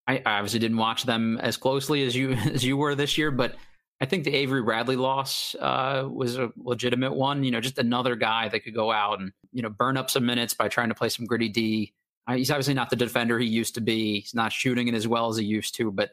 [0.08, 3.56] I obviously didn't watch them as closely as you as you were this year, but
[4.00, 7.44] I think the Avery Bradley loss uh, was a legitimate one.
[7.44, 10.24] You know, just another guy that could go out and you know burn up some
[10.24, 11.92] minutes by trying to play some gritty D
[12.26, 14.20] Uh, he's obviously not the defender he used to be.
[14.20, 16.10] He's not shooting it as well as he used to, but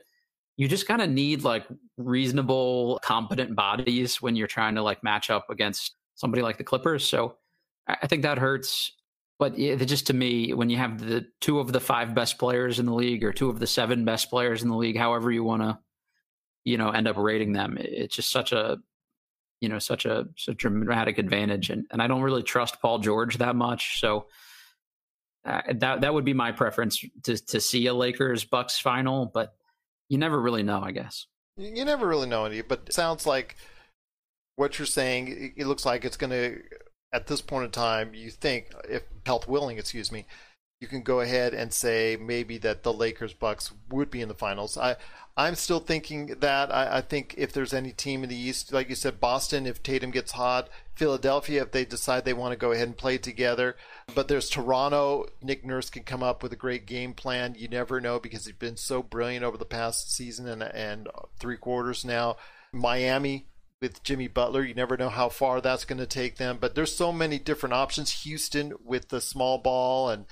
[0.57, 1.65] you just kind of need like
[1.97, 7.05] reasonable, competent bodies when you're trying to like match up against somebody like the Clippers.
[7.05, 7.37] So
[7.87, 8.91] I think that hurts.
[9.39, 12.79] But it, just to me, when you have the two of the five best players
[12.79, 15.43] in the league or two of the seven best players in the league, however you
[15.43, 15.79] want to,
[16.63, 18.77] you know, end up rating them, it's just such a,
[19.59, 21.71] you know, such a such a dramatic advantage.
[21.71, 23.99] And and I don't really trust Paul George that much.
[23.99, 24.27] So
[25.45, 29.53] uh, that that would be my preference to to see a Lakers Bucks final, but
[30.09, 31.27] you never really know, I guess.
[31.57, 33.55] You never really know but it sounds like
[34.55, 35.53] what you're saying.
[35.55, 36.61] It looks like it's going to,
[37.13, 40.25] at this point in time, you think, if health willing, excuse me,
[40.83, 44.35] you can go ahead and say maybe that the Lakers Bucks would be in the
[44.35, 44.77] finals.
[44.77, 44.97] I
[45.37, 46.73] I'm still thinking that.
[46.73, 49.81] I, I, think if there's any team in the East, like you said, Boston, if
[49.81, 53.77] Tatum gets hot, Philadelphia, if they decide they want to go ahead and play together.
[54.13, 55.27] But there's Toronto.
[55.41, 57.55] Nick Nurse can come up with a great game plan.
[57.57, 61.07] You never know because he's been so brilliant over the past season and, and
[61.39, 62.35] three quarters now.
[62.73, 63.47] Miami,
[63.83, 64.63] with Jimmy Butler.
[64.63, 67.73] You never know how far that's going to take them, but there's so many different
[67.73, 68.23] options.
[68.23, 70.25] Houston with the small ball, and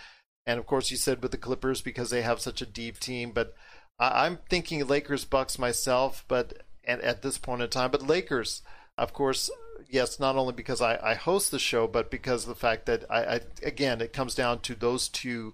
[0.46, 3.32] and of course you said with the Clippers because they have such a deep team.
[3.32, 3.54] But
[4.00, 8.62] I, am thinking Lakers Bucks myself, but at, at this point in time, but Lakers,
[8.98, 9.50] of course.
[9.90, 13.24] Yes, not only because I, I host the show, but because the fact that I,
[13.24, 15.54] I again it comes down to those two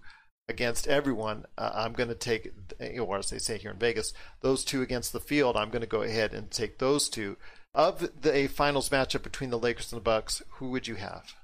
[0.50, 1.46] against everyone.
[1.58, 2.52] Uh, I'm going to take,
[3.00, 5.58] or as they say here in Vegas, those two against the field.
[5.58, 7.38] I'm going to go ahead and take those two
[7.74, 11.36] of the finals matchup between the Lakers and the Bucks, who would you have?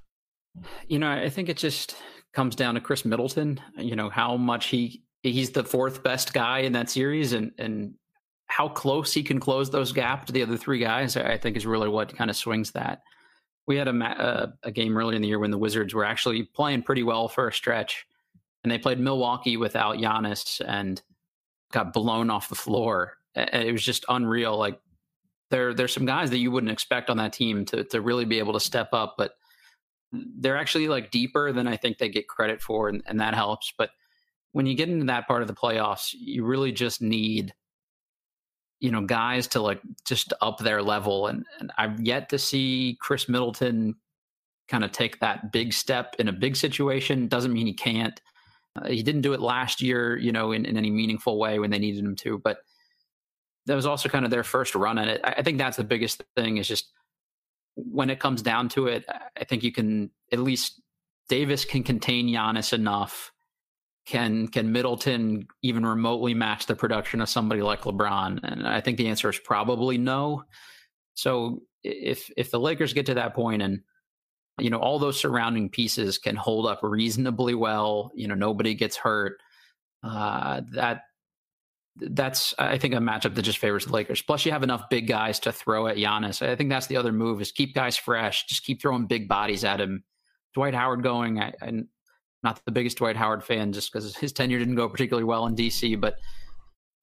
[0.88, 1.96] You know, I think it just
[2.32, 3.60] comes down to Khris Middleton.
[3.76, 7.94] You know how much he he's the fourth best guy in that series, and and
[8.46, 11.16] how close he can close those gaps to the other three guys.
[11.16, 13.02] I think is really what kind of swings that.
[13.66, 16.44] We had a uh, a game earlier in the year when the Wizards were actually
[16.44, 18.06] playing pretty well for a stretch,
[18.62, 21.00] and they played Milwaukee without Giannis and
[21.72, 23.14] got blown off the floor.
[23.34, 24.56] It was just unreal.
[24.56, 24.78] Like
[25.50, 28.38] there there's some guys that you wouldn't expect on that team to to really be
[28.38, 29.32] able to step up, but
[30.38, 33.72] they're actually like deeper than I think they get credit for, and, and that helps.
[33.76, 33.90] But
[34.52, 37.54] when you get into that part of the playoffs, you really just need
[38.80, 42.98] you know guys to like just up their level, and, and I've yet to see
[43.00, 43.96] Khris Middleton
[44.68, 47.28] kind of take that big step in a big situation.
[47.28, 48.20] Doesn't mean he can't.
[48.76, 51.70] Uh, he didn't do it last year, you know, in, in any meaningful way when
[51.70, 52.58] they needed him to, but
[53.66, 55.20] that was also kind of their first run at it.
[55.24, 56.90] I think that's the biggest thing is just
[57.76, 60.80] when it comes down to it, I think you can at least
[61.28, 63.32] Davis can contain Giannis enough.
[64.06, 68.40] Can can Middleton even remotely match the production of somebody like LeBron?
[68.42, 70.44] And I think the answer is probably no.
[71.14, 73.80] So if if the Lakers get to that point and
[74.58, 78.96] you know all those surrounding pieces can hold up reasonably well, you know nobody gets
[78.96, 79.38] hurt,
[80.02, 81.02] uh, that
[81.96, 84.22] that's I think a matchup that just favors the Lakers.
[84.22, 86.46] Plus, you have enough big guys to throw at Giannis.
[86.46, 89.64] I think that's the other move: is keep guys fresh, just keep throwing big bodies
[89.64, 90.04] at him.
[90.54, 91.40] Dwight Howard going.
[91.40, 91.88] I, am
[92.42, 95.54] not the biggest Dwight Howard fan, just because his tenure didn't go particularly well in
[95.54, 96.16] DC, but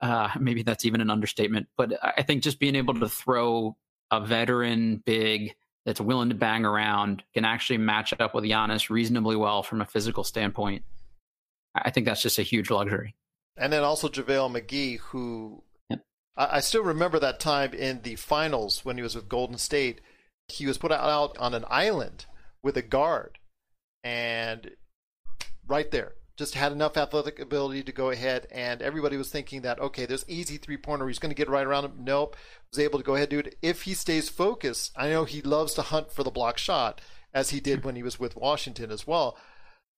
[0.01, 1.67] uh, maybe that's even an understatement.
[1.77, 3.77] But I think just being able to throw
[4.11, 9.35] a veteran big that's willing to bang around can actually match up with Giannis reasonably
[9.35, 10.83] well from a physical standpoint.
[11.73, 13.15] I think that's just a huge luxury
[13.57, 16.01] and then also JaVale McGee, who yep.
[16.37, 20.01] I, I, still remember that time in the finals when he was with Golden State.
[20.47, 22.25] He was put out on an island
[22.63, 23.39] with a guard,
[24.03, 24.71] and
[25.67, 28.47] right there, just had enough athletic ability to go ahead.
[28.51, 31.07] And everybody was thinking that okay, there's easy three pointer.
[31.07, 31.93] He's going to get right around him.
[31.99, 32.35] Nope,
[32.71, 33.55] was able to go ahead dude.
[33.61, 34.91] if he stays focused.
[34.95, 37.01] I know he loves to hunt for the block shot,
[37.33, 39.37] as he did when he was with Washington as well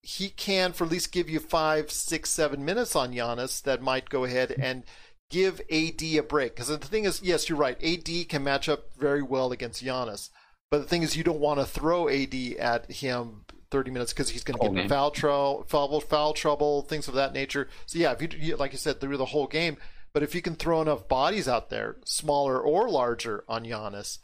[0.03, 4.09] he can for at least give you five, six, seven minutes on Giannis that might
[4.09, 4.83] go ahead and
[5.29, 6.55] give AD a break.
[6.55, 7.81] Because the thing is, yes, you're right.
[7.81, 10.29] AD can match up very well against Giannis.
[10.69, 14.29] But the thing is, you don't want to throw AD at him 30 minutes because
[14.29, 17.69] he's going to oh, get in foul, trouble, foul, foul trouble, things of that nature.
[17.85, 19.77] So yeah, if you like you said through the whole game,
[20.13, 24.19] but if you can throw enough bodies out there, smaller or larger, on Giannis,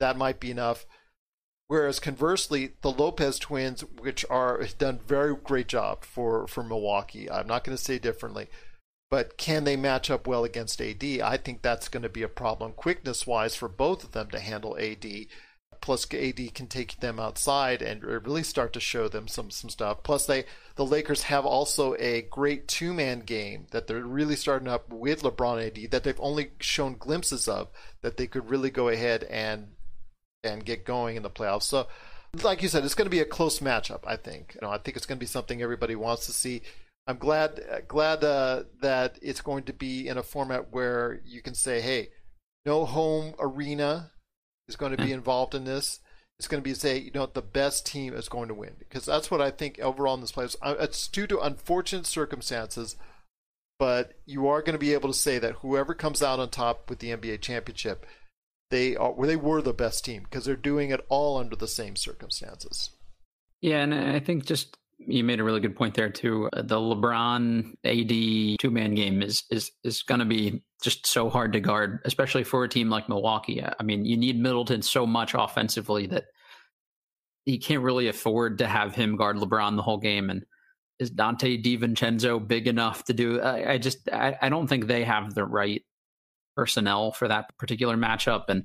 [0.00, 0.84] that might be enough.
[1.66, 7.46] Whereas conversely, the Lopez twins, which are done very great job for for Milwaukee, I'm
[7.46, 8.48] not going to say differently,
[9.10, 11.02] but can they match up well against AD?
[11.02, 14.40] I think that's going to be a problem quickness wise for both of them to
[14.40, 15.06] handle AD.
[15.80, 20.02] Plus, AD can take them outside and really start to show them some some stuff.
[20.02, 20.44] Plus, they
[20.76, 25.22] the Lakers have also a great two man game that they're really starting up with
[25.22, 27.68] LeBron AD that they've only shown glimpses of
[28.02, 29.73] that they could really go ahead and
[30.44, 31.62] and get going in the playoffs.
[31.62, 31.86] So,
[32.42, 34.00] like you said, it's going to be a close matchup.
[34.06, 34.54] I think.
[34.54, 36.62] You know, I think it's going to be something everybody wants to see.
[37.06, 41.54] I'm glad glad uh, that it's going to be in a format where you can
[41.54, 42.08] say, "Hey,
[42.64, 44.10] no home arena
[44.68, 45.14] is going to be hmm.
[45.14, 46.00] involved in this."
[46.38, 49.04] It's going to be say, you know, the best team is going to win because
[49.04, 50.56] that's what I think overall in this playoffs.
[50.60, 52.96] Uh, it's due to unfortunate circumstances,
[53.78, 56.90] but you are going to be able to say that whoever comes out on top
[56.90, 58.04] with the NBA championship
[58.74, 61.94] they are they were the best team because they're doing it all under the same
[61.94, 62.90] circumstances.
[63.60, 66.48] Yeah, and I think just you made a really good point there too.
[66.52, 71.30] Uh, the LeBron AD two man game is is is going to be just so
[71.30, 73.62] hard to guard, especially for a team like Milwaukee.
[73.64, 76.24] I mean, you need Middleton so much offensively that
[77.46, 80.30] you can't really afford to have him guard LeBron the whole game.
[80.30, 80.44] And
[80.98, 83.40] is Donte DiVincenzo big enough to do?
[83.40, 85.82] I, I just I, I don't think they have the right
[86.54, 88.44] personnel for that particular matchup.
[88.48, 88.64] And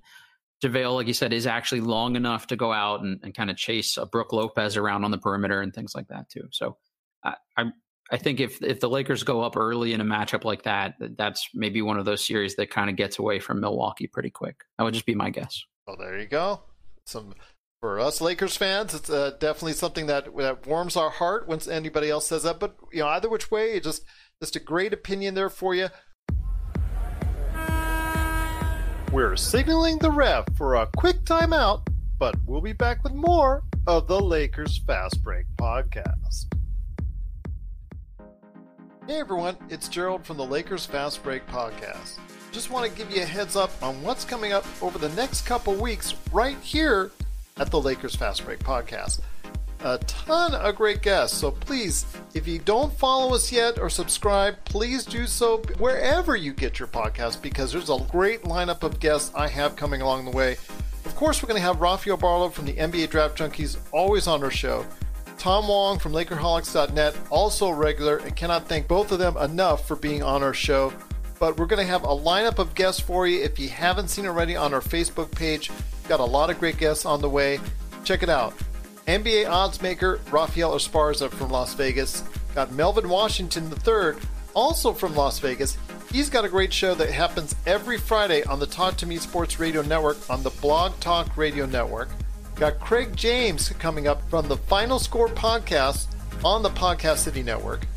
[0.64, 3.58] JaVale, like you said, is actually long enough to go out and, and kind of
[3.58, 6.48] chase a Brook Lopez around on the perimeter and things like that too.
[6.52, 6.78] So
[7.24, 7.72] I, I,
[8.12, 11.50] I think if if the Lakers go up early in a matchup like that, that's
[11.54, 14.64] maybe one of those series that kind of gets away from Milwaukee pretty quick.
[14.78, 15.64] That would just be my guess.
[15.88, 16.62] Well, there you go.
[17.06, 17.34] Some
[17.82, 22.10] for us Lakers fans, it's uh, definitely something that that warms our heart when anybody
[22.10, 22.60] else says that.
[22.60, 24.04] But you know, either which way, just
[24.42, 25.90] just a great opinion there for you.
[29.12, 31.82] We're signaling the ref for a quick timeout,
[32.20, 36.46] but we'll be back with more of the Lakers Fast Break podcast.
[39.08, 42.20] Hey everyone, it's Gerald from the Lakers Fast Break podcast.
[42.52, 45.42] Just want to give you a heads up on what's coming up over the next
[45.48, 47.10] couple weeks right here
[47.58, 49.22] at the Lakers Fast Break podcast.
[49.82, 54.58] A ton of great guests, so please, if you don't follow us yet or subscribe,
[54.66, 59.32] please do so wherever you get your podcast because there's a great lineup of guests
[59.36, 60.58] I have coming along the way.
[61.06, 64.44] Of course, we're going to have Rafael Barlow from the NBA Draft Junkies always on
[64.44, 64.86] our show.
[65.38, 70.22] Tom Wong from Lakerholics.net, also regular, and cannot thank both of them enough for being
[70.22, 70.92] on our show.
[71.40, 73.42] But we're going to have a lineup of guests for you.
[73.42, 75.72] If you haven't seen already on our Facebook page,
[76.10, 77.62] got a lot of great guests on the way.
[78.04, 78.54] Check it out.
[79.10, 82.24] NBA odds maker Rafael Esparza from Las Vegas.
[82.54, 84.22] Got Melvin Washington III,
[84.54, 85.80] also from Las Vegas.
[86.12, 89.60] He's got a great show that happens every Friday on the Talk to Me Sports
[89.60, 92.10] Radio Network on the Blog Talk Radio Network.
[92.54, 96.06] Got Craig James coming up from the Final Score podcast
[96.46, 97.88] on the Podcast City Network.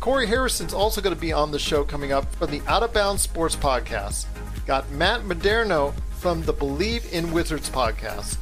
[0.00, 2.92] Corey Harrison's also going to be on the show coming up from the Out of
[2.92, 4.26] Bounds Sports podcast.
[4.66, 8.36] Got Matt Modderno from the Bleav in Wizards podcast.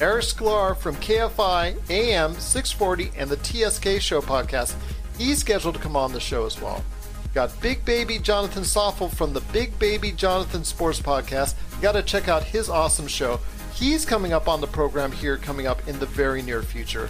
[0.00, 4.74] Eric Sklar from KFI AM 640 and the TSK Show podcast.
[5.16, 6.82] He's scheduled to come on the show as well.
[7.32, 11.54] Got Big Baby Jonathan Soffel from the Big Baby Jonathan Sports podcast.
[11.76, 13.38] You got to check out his awesome show.
[13.72, 17.08] He's coming up on the program here, coming up in the very near future.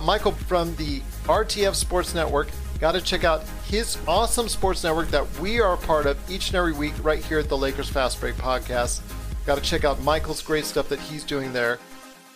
[0.00, 2.48] Michael from the RTF Sports Network.
[2.80, 6.56] Got to check out his awesome sports network that we are part of each and
[6.56, 9.00] every week right here at the Lakers Fast Break Podcast.
[9.46, 11.78] Got to check out Michael's great stuff that he's doing there.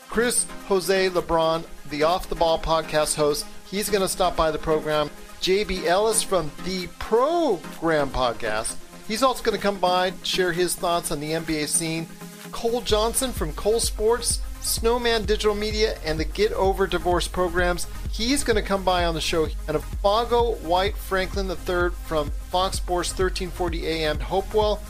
[0.08, 4.58] Chris Jose LeBron, the Off the Ball podcast host, he's going to stop by the
[4.58, 5.10] program.
[5.40, 8.76] JB Ellis from the Program podcast.
[9.06, 12.06] He's also going to come by, share his thoughts on the NBA scene.
[12.50, 17.86] Cole Johnson from Cole Sports, Snowman Digital Media, and the Get Over Divorce programs.
[18.12, 19.44] He's going to come by on the show.
[19.68, 24.80] And Fago White Franklin III from Fox Sports 1340 AM Hopewell.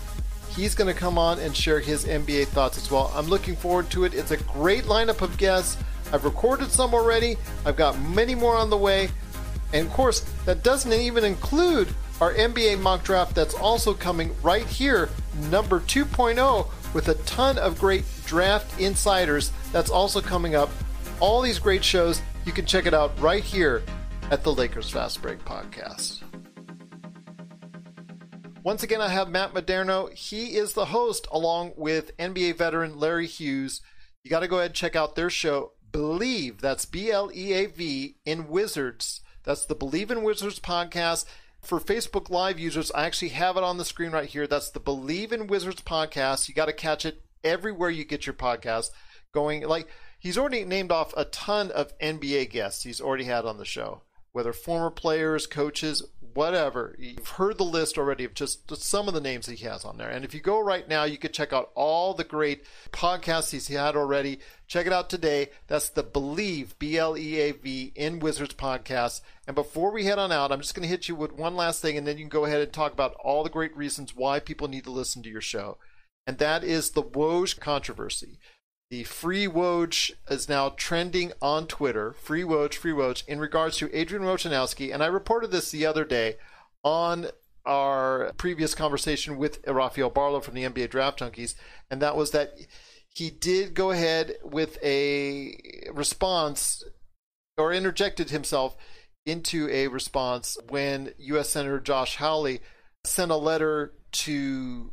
[0.56, 3.12] He's going to come on and share his NBA thoughts as well.
[3.14, 4.14] I'm looking forward to it.
[4.14, 5.76] It's a great lineup of guests.
[6.14, 7.36] I've recorded some already.
[7.66, 9.10] I've got many more on the way.
[9.74, 11.88] And of course, that doesn't even include
[12.22, 15.10] our NBA mock draft that's also coming right here,
[15.50, 20.70] number 2.0, with a ton of great draft insiders that's also coming up.
[21.20, 23.82] All these great shows, you can check it out right here
[24.30, 26.22] at the Lakers Fast Break Podcast.
[28.66, 30.12] Once again, I have Matt Modderno.
[30.12, 33.80] He is the host along with NBA veteran Larry Hughes.
[34.24, 36.58] You got to go ahead and check out their show, Bleav.
[36.58, 39.20] That's B L E A V in Wizards.
[39.44, 41.26] That's the Bleav in Wizards podcast.
[41.62, 44.48] For Facebook Live users, I actually have it on the screen right here.
[44.48, 46.48] That's the Bleav in Wizards podcast.
[46.48, 48.90] You got to catch it everywhere you get your podcast.
[49.30, 49.86] Going like
[50.18, 54.02] he's already named off a ton of NBA guests he's already had on the show,
[54.36, 56.02] whether former players, coaches,
[56.34, 56.94] whatever.
[56.98, 60.10] You've heard the list already of just some of the names he has on there.
[60.10, 63.68] And if you go right now, you can check out all the great podcasts he's
[63.68, 64.40] had already.
[64.66, 65.48] Check it out today.
[65.68, 69.22] That's the Bleav, B L E A V, in Wizards podcast.
[69.46, 71.80] And before we head on out, I'm just going to hit you with one last
[71.80, 74.38] thing, and then you can go ahead and talk about all the great reasons why
[74.38, 75.78] people need to listen to your show.
[76.26, 78.38] And that is the Woj controversy.
[78.90, 82.12] The free Woj is now trending on Twitter.
[82.12, 84.94] Free Woj, free Woj, in regards to Adrian Wojnarowski.
[84.94, 86.36] And I reported this the other day
[86.84, 87.26] on
[87.64, 91.56] our previous conversation with Rafael Barlow from the NBA Draft Junkies,
[91.90, 92.54] and that was that
[93.08, 95.58] he did go ahead with a
[95.92, 96.84] response
[97.58, 98.76] or interjected himself
[99.24, 101.48] into a response when U.S.
[101.48, 102.60] Senator Josh Hawley
[103.04, 104.92] sent a letter to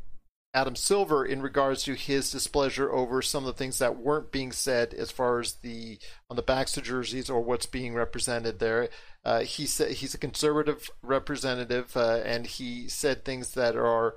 [0.53, 4.51] Adam Silver in regards to his displeasure over some of the things that weren't being
[4.51, 5.97] said as far as the
[6.29, 8.89] on the backs of jerseys or what's being represented there.
[9.25, 14.15] Uh, he said he's a conservative representative, uh, and he said things that are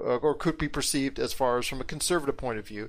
[0.00, 2.88] uh, or could be perceived as far as from a conservative point of view.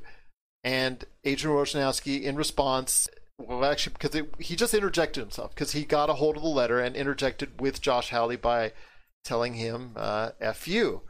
[0.63, 5.83] And Adrian Wojnarowski, in response, well, actually, because it, he just interjected himself because he
[5.83, 8.71] got a hold of the letter and interjected with Josh Hawley by
[9.25, 11.01] telling him uh, "f you."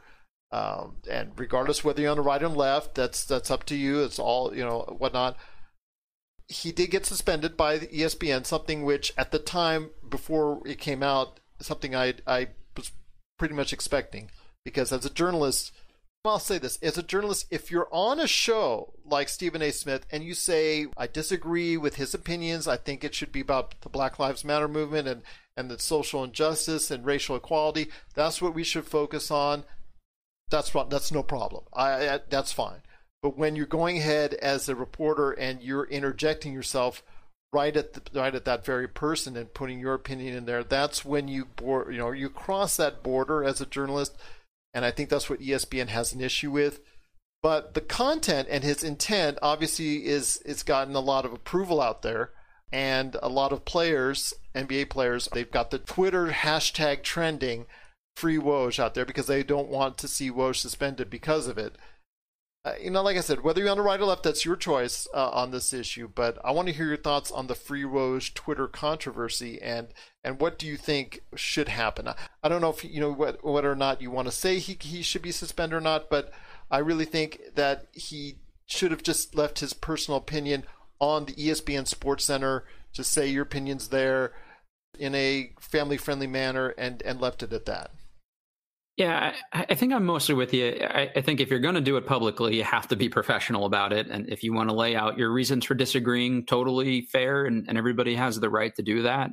[0.50, 4.02] Um, and regardless whether you're on the right or left, that's that's up to you.
[4.02, 5.36] It's all you know, whatnot.
[6.48, 11.40] He did get suspended by ESPN, something which at the time before it came out,
[11.60, 12.92] something I I was
[13.38, 14.30] pretty much expecting
[14.64, 15.72] because as a journalist,
[16.24, 19.70] I'll say this as a journalist, if you're on a show like Stephen A.
[19.70, 23.80] Smith and you say, I disagree with his opinions, I think it should be about
[23.80, 25.22] the Black Lives Matter movement and,
[25.56, 29.64] and the social injustice and racial equality, that's what we should focus on.
[30.50, 31.64] That's that's no problem.
[31.72, 32.82] I, I that's fine.
[33.22, 37.02] But when you're going ahead as a reporter and you're interjecting yourself
[37.52, 41.04] right at the, right at that very person and putting your opinion in there, that's
[41.04, 44.16] when you board, you know you cross that border as a journalist
[44.74, 46.80] and I think that's what ESPN has an issue with.
[47.42, 52.02] But the content and his intent obviously is it's gotten a lot of approval out
[52.02, 52.30] there,
[52.72, 57.66] and a lot of players, NBA players, they've got the Twitter hashtag trending
[58.18, 61.76] free Woj out there because they don't want to see Woj suspended because of it.
[62.64, 64.56] Uh, you know, like I said, whether you're on the right or left, that's your
[64.56, 66.08] choice uh, on this issue.
[66.12, 69.88] But I want to hear your thoughts on the Free Woj Twitter controversy and
[70.24, 72.08] and what do you think should happen?
[72.42, 74.76] I don't know if you know what, whether or not you want to say he
[74.80, 76.32] he should be suspended or not, but
[76.70, 80.64] I really think that he should have just left his personal opinion
[80.98, 82.64] on the ESPN Sports Center.
[82.92, 84.32] Just say your opinions there
[84.98, 87.92] in a family friendly manner and and left it at that.
[88.98, 90.76] Yeah, I, think I'm mostly with you.
[90.82, 93.64] I, I think if you're going to do it publicly, you have to be professional
[93.64, 94.08] about it.
[94.08, 97.78] And if you want to lay out your reasons for disagreeing, totally fair, and, and
[97.78, 99.30] everybody has the right to do that.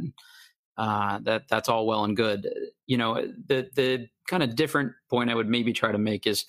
[0.78, 2.48] Uh, that that's all well and good.
[2.86, 3.16] You know,
[3.48, 6.46] the the kind of different point I would maybe try to make is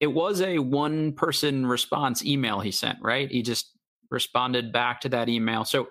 [0.00, 3.30] it was a one person response email he sent, right?
[3.30, 3.70] He just
[4.10, 5.64] responded back to that email.
[5.64, 5.88] So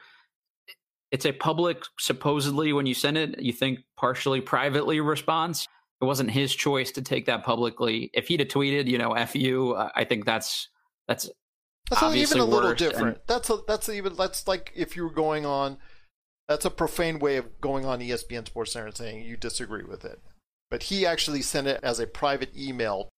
[1.10, 5.68] it's a public, supposedly, when you send it, you think partially privately response
[6.02, 8.10] it wasn't his choice to take that publicly.
[8.14, 10.70] If he'd have tweeted, you know, "f you," I think that's
[11.08, 11.30] that's
[11.89, 13.18] that's even a little different.
[13.18, 15.78] And, that's a, that's even that's like if you were going on.
[16.48, 20.06] That's a profane way of going on ESPN Sports Center and saying you disagree with
[20.06, 20.22] it.
[20.70, 23.10] But he actually sent it as a private email.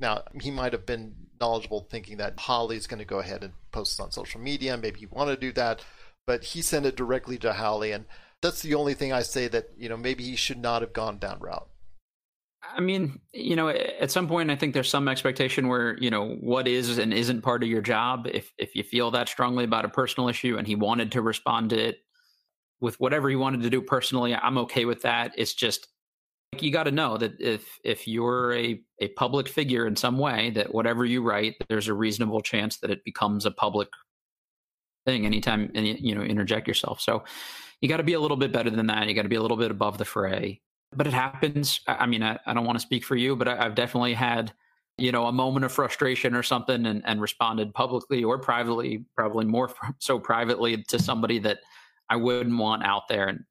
[0.00, 3.98] Now he might have been knowledgeable, thinking that Hawley's going to go ahead and post
[3.98, 4.76] it on social media.
[4.76, 5.84] Maybe he wanted to do that,
[6.26, 8.06] but he sent it directly to Holly, and
[8.42, 11.18] that's the only thing I say that you know maybe he should not have gone
[11.18, 11.68] down route.
[12.74, 16.36] I mean, you know, at some point, I think there's some expectation where you know
[16.40, 18.26] what is and isn't part of your job.
[18.32, 21.70] If if you feel that strongly about a personal issue, and he wanted to respond
[21.70, 21.98] to it
[22.80, 25.32] with whatever he wanted to do personally, I'm okay with that.
[25.36, 25.88] It's just
[26.52, 30.18] like you got to know that if if you're a a public figure in some
[30.18, 33.88] way, that whatever you write, there's a reasonable chance that it becomes a public
[35.04, 37.00] thing anytime you know interject yourself.
[37.00, 37.24] So
[37.80, 39.06] you got to be a little bit better than that.
[39.08, 40.60] You got to be a little bit above the fray
[40.96, 41.80] but it happens.
[41.86, 44.52] I mean, I, I don't want to speak for you, but I, have definitely had,
[44.98, 49.44] you know, a moment of frustration or something and, and responded publicly or privately, probably
[49.44, 51.58] more so privately to somebody that
[52.08, 53.28] I wouldn't want out there.
[53.28, 53.44] And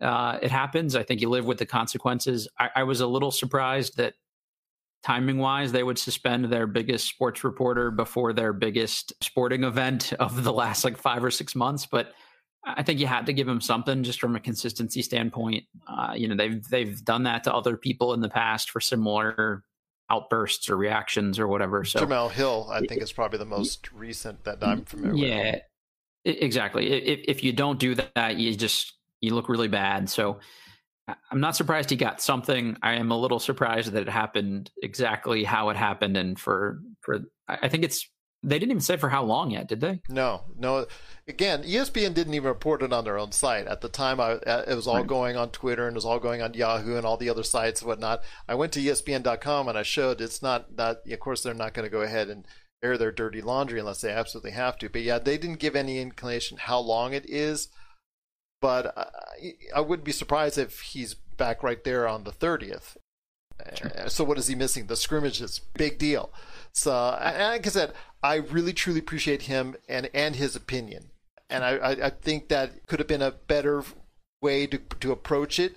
[0.00, 0.96] uh, it happens.
[0.96, 2.48] I think you live with the consequences.
[2.58, 4.14] I, I was a little surprised that
[5.02, 10.42] timing wise, they would suspend their biggest sports reporter before their biggest sporting event of
[10.42, 11.86] the last like five or six months.
[11.86, 12.12] But
[12.66, 15.64] I think you had to give him something just from a consistency standpoint.
[15.86, 19.62] Uh, you know, they've they've done that to other people in the past for similar
[20.10, 21.84] outbursts or reactions or whatever.
[21.84, 25.62] So Jemele Hill, I think, is probably the most recent that I'm familiar yeah, with.
[26.24, 26.90] Yeah, exactly.
[26.90, 30.10] If if you don't do that, you just you look really bad.
[30.10, 30.40] So
[31.30, 32.76] I'm not surprised he got something.
[32.82, 37.20] I am a little surprised that it happened exactly how it happened, and for for
[37.48, 38.10] I think it's
[38.42, 40.00] they didn't even say for how long yet, did they?
[40.08, 40.86] No, no.
[41.26, 44.20] Again, ESPN didn't even report it on their own site at the time.
[44.20, 45.06] I, uh, it was all right.
[45.06, 47.80] going on Twitter and it was all going on Yahoo and all the other sites
[47.80, 48.22] and whatnot.
[48.46, 51.02] I went to ESPN.com and I showed it's not that.
[51.10, 52.46] Of course, they're not going to go ahead and
[52.82, 54.88] air their dirty laundry unless they absolutely have to.
[54.88, 57.68] But yeah, they didn't give any inclination how long it is.
[58.60, 62.96] But I, I would be surprised if he's back right there on the 30th.
[63.74, 63.90] Sure.
[63.96, 64.86] Uh, so what is he missing?
[64.86, 66.32] The scrimmages, big deal.
[66.76, 71.10] So, uh, like I said, I really truly appreciate him and and his opinion,
[71.48, 73.82] and I I, I think that could have been a better
[74.42, 75.76] way to to approach it.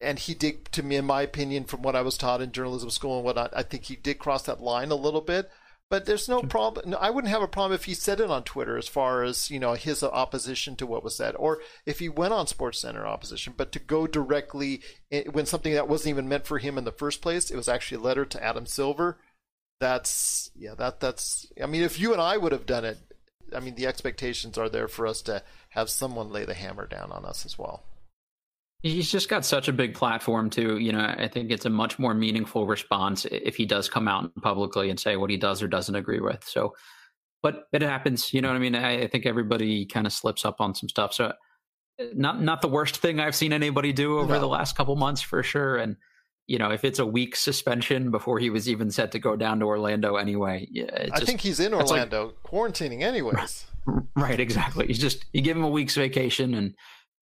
[0.00, 2.90] And he did, to me, in my opinion, from what I was taught in journalism
[2.90, 5.50] school and whatnot, I think he did cross that line a little bit.
[5.90, 6.90] But there's no problem.
[6.90, 9.50] No, I wouldn't have a problem if he said it on Twitter as far as,
[9.50, 13.06] you know, his opposition to what was said, or if he went on Sports Center
[13.06, 13.54] opposition.
[13.56, 16.92] But to go directly eh, when something that wasn't even meant for him in the
[16.92, 19.18] first place, it was actually a letter to Adam Silver
[19.80, 22.98] that's yeah that that's i mean if you and i would have done it
[23.54, 27.10] i mean the expectations are there for us to have someone lay the hammer down
[27.10, 27.82] on us as well.
[28.80, 30.78] He's just got such a big platform too.
[30.78, 34.30] You know i think it's a much more meaningful response if he does come out
[34.42, 36.44] publicly and say what he does or doesn't agree with.
[36.44, 36.74] So
[37.42, 38.32] but it happens.
[38.32, 38.74] You know what i mean?
[38.74, 41.12] I, I think everybody kind of slips up on some stuff.
[41.12, 41.32] So
[42.14, 44.40] not not the worst thing i've seen anybody do over no.
[44.40, 45.76] the last couple months for sure.
[45.76, 45.96] And
[46.46, 49.60] you know, if it's a week suspension before he was even set to go down
[49.60, 53.66] to Orlando anyway, yeah, I think he's in Orlando like, quarantining anyways.
[54.16, 54.86] Right, exactly.
[54.88, 56.74] You just you give him a week's vacation, and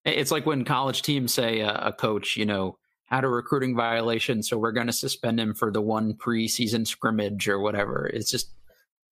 [0.05, 4.43] it's like when college teams say uh, a coach, you know, had a recruiting violation,
[4.43, 8.07] so we're going to suspend him for the one preseason scrimmage or whatever.
[8.07, 8.51] It just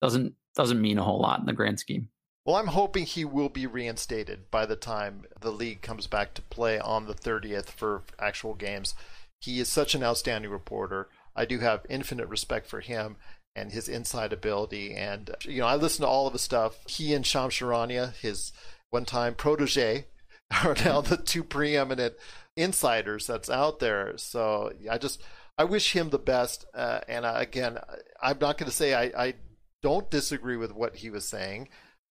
[0.01, 2.09] doesn't doesn't mean a whole lot in the grand scheme.
[2.45, 6.43] Well, I'm hoping he will be reinstated by the time the league comes back to
[6.43, 8.95] play on the 30th for actual games.
[9.41, 11.09] He is such an outstanding reporter.
[11.35, 13.17] I do have infinite respect for him
[13.57, 14.95] and his inside ability.
[14.95, 16.77] And, you know, I listen to all of his stuff.
[16.87, 18.53] He and Shams Charania, his
[18.91, 20.07] one time protege,
[20.65, 22.15] are now the two preeminent
[22.57, 24.15] insiders that's out there.
[24.17, 25.23] So I just,
[25.57, 26.67] I wish him the best.
[26.75, 27.79] Uh, and uh, again,
[28.23, 29.35] I'm not going to say I, I
[29.83, 31.69] don't disagree with what he was saying.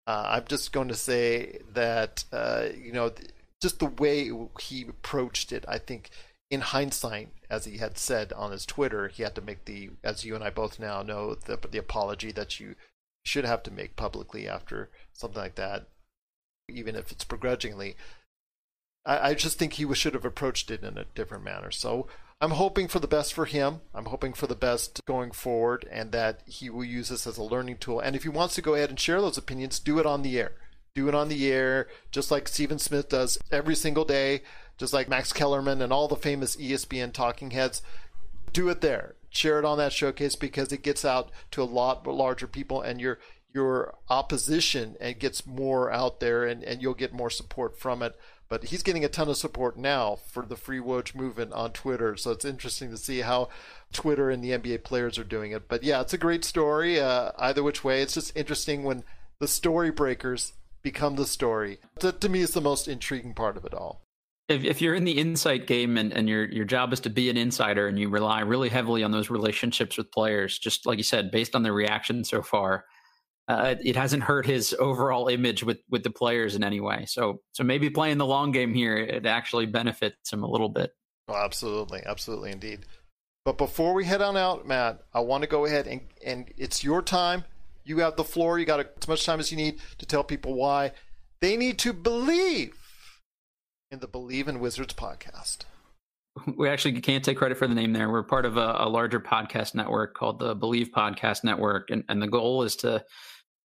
[0.08, 3.12] Uh, I'm just going to say that, uh, you know,
[3.62, 6.10] just the way he approached it, I think
[6.50, 10.26] in hindsight, as he had said on his Twitter, he had to make the, as
[10.26, 12.76] you and I both now know, the, the apology that you
[13.24, 15.88] should have to make publicly after something like that,
[16.68, 17.96] even if it's begrudgingly.
[19.06, 21.70] I, I just think he should have approached it in a different manner.
[21.70, 22.08] So
[22.42, 23.82] I'm hoping for the best for him.
[23.94, 27.44] I'm hoping for the best going forward, and that he will use this as a
[27.44, 28.00] learning tool.
[28.00, 30.40] And if he wants to go ahead and share those opinions, do it on the
[30.40, 30.54] air.
[30.96, 34.42] Do it on the air, just like Stephen Smith does every single day
[34.80, 37.84] just like Max Kellerman and all the famous ESPN talking heads.
[38.54, 39.16] Do it there.
[39.30, 43.00] Share it on that showcase because it gets out to a lot larger people and
[43.00, 43.20] your
[43.54, 48.16] your opposition and gets more out there and, and you'll get more support from it.
[48.48, 52.16] But he's getting a ton of support now for the free Woj movement on Twitter.
[52.16, 53.50] So it's interesting to see how
[53.92, 55.68] Twitter and the NBA players are doing it.
[55.68, 57.00] But yeah, it's a great story.
[57.00, 59.04] Uh, either which way, it's just interesting when
[59.40, 61.80] the story breakers become the story.
[62.00, 64.02] That to me is the most intriguing part of it all
[64.50, 67.30] if, if you're in the insight game and, and your your job is to be
[67.30, 71.04] an insider and you rely really heavily on those relationships with players, just like you
[71.04, 72.86] said, based on their reaction so far,
[73.48, 77.06] uh, it hasn't hurt his overall image with with the players in any way.
[77.06, 80.92] So so maybe playing the long game here it actually benefits him a little bit.
[81.28, 82.80] Oh, absolutely, absolutely, indeed.
[83.46, 86.84] But before we head on out, Matt, I want to go ahead and and it's
[86.84, 87.46] your time.
[87.86, 88.58] You have the floor.
[88.58, 90.92] You got as much time as you need to tell people why
[91.40, 92.89] they need to believe
[93.92, 95.60] in the Bleav in Wizards podcast.
[96.56, 98.10] We actually can't take credit for the name there.
[98.10, 102.22] We're part of a, a larger podcast network called the Bleav Podcast Network, and, and
[102.22, 103.04] the goal is to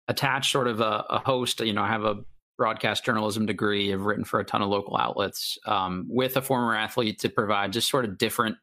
[0.09, 1.61] attach sort of a, a, host.
[1.61, 2.25] You know, I have a
[2.57, 3.93] broadcast journalism degree.
[3.93, 7.73] I've written for a ton of local outlets um, with a former athlete to provide
[7.73, 8.57] just sort of different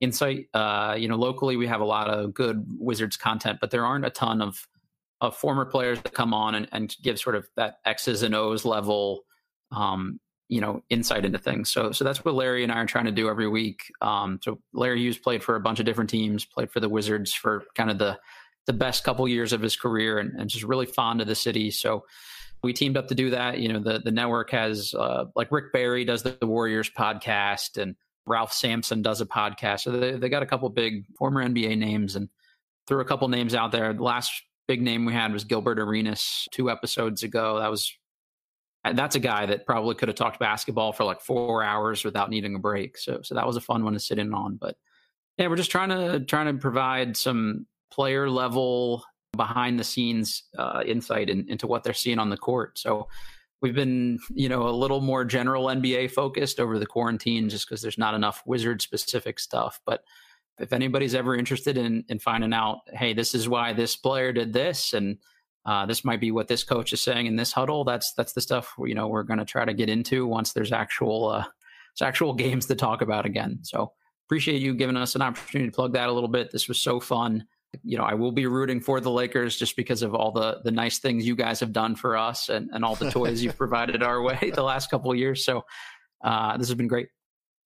[0.00, 0.46] insight.
[0.54, 4.06] Uh, you know, locally we have a lot of good Wizards content, but there aren't
[4.06, 4.66] a ton of
[5.20, 8.64] of former players that come on and, and give sort of that X's and O's
[8.64, 9.24] level
[9.72, 11.70] um, you know insight into things.
[11.70, 13.92] So so that's what Larry and I are trying to do every week.
[14.00, 17.32] Um, so Larry Hughes played for a bunch of different teams, played for the Wizards
[17.32, 18.18] for kind of the
[18.66, 21.70] the best couple years of his career, and, and just really fond of the city.
[21.70, 22.04] So
[22.62, 23.58] we teamed up to do that.
[23.58, 27.80] You know, the the network has uh, like Rick Barry does the, the, Warriors podcast,
[27.80, 29.80] and Ralph Sampson does a podcast.
[29.80, 32.28] So they they got a couple big former NBA names and
[32.86, 33.92] threw a couple names out there.
[33.92, 34.30] The last
[34.68, 37.58] big name we had was Gilbert Arenas two episodes ago.
[37.58, 37.92] That was
[38.84, 42.54] that's a guy that probably could have talked basketball for like four hours without needing
[42.54, 42.98] a break.
[42.98, 44.56] So so that was a fun one to sit in on.
[44.56, 44.76] But
[45.38, 49.04] yeah, we're just trying to trying to provide some player level
[49.36, 52.78] behind the scenes uh, insight in, into what they're seeing on the court.
[52.78, 53.08] So
[53.60, 57.82] we've been you know a little more general NBA focused over the quarantine just because
[57.82, 59.80] there's not enough wizard specific stuff.
[59.86, 60.02] But
[60.58, 64.52] if anybody's ever interested in in finding out, hey, this is why this player did
[64.52, 65.18] this and
[65.64, 67.84] uh, this might be what this coach is saying in this huddle.
[67.84, 70.72] That's that's the stuff you know we're going to try to get into once there's
[70.72, 71.44] actual uh,
[71.96, 73.60] there's actual games to talk about again.
[73.62, 73.92] So
[74.26, 76.50] appreciate you giving us an opportunity to plug that a little bit.
[76.50, 77.46] This was so fun.
[77.82, 80.72] You know, I will be rooting for the Lakers just because of all the the
[80.72, 84.02] nice things you guys have done for us and, and all the toys you've provided
[84.02, 85.44] our way the last couple of years.
[85.44, 85.64] So
[86.24, 87.08] uh, this has been great.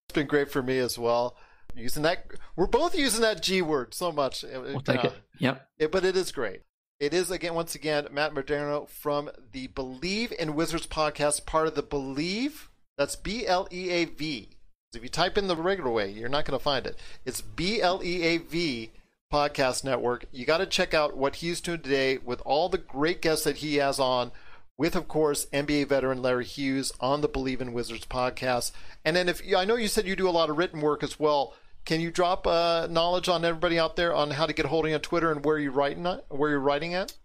[0.09, 1.37] It's been great for me as well.
[1.75, 2.27] Using that,
[2.57, 4.45] we're both using that G word so much.
[4.45, 5.13] We'll take it.
[5.41, 5.69] Yep.
[5.79, 6.63] It, but it is great.
[6.99, 11.75] It is again, once again, Matt Modderno from the Bleav in Wizards podcast, part of
[11.75, 12.69] the Bleav.
[12.97, 14.49] That's B L E A V.
[14.95, 16.99] If you type in the regular way, you're not going to find it.
[17.27, 18.93] It's B L E A V
[19.31, 20.25] podcast network.
[20.33, 23.59] You got to check out what he's doing today with all the great guests that
[23.59, 24.33] he has on.
[24.79, 28.73] With of course NBA veteran Larry Hughes on the Bleav in Wizards podcast,
[29.05, 31.21] and then if I know you said you do a lot of written work as
[31.21, 31.53] well.
[31.87, 35.01] Can you drop uh, knowledge on everybody out there on how to get holding on
[35.01, 37.17] Twitter and where you're writing at, where you're writing at?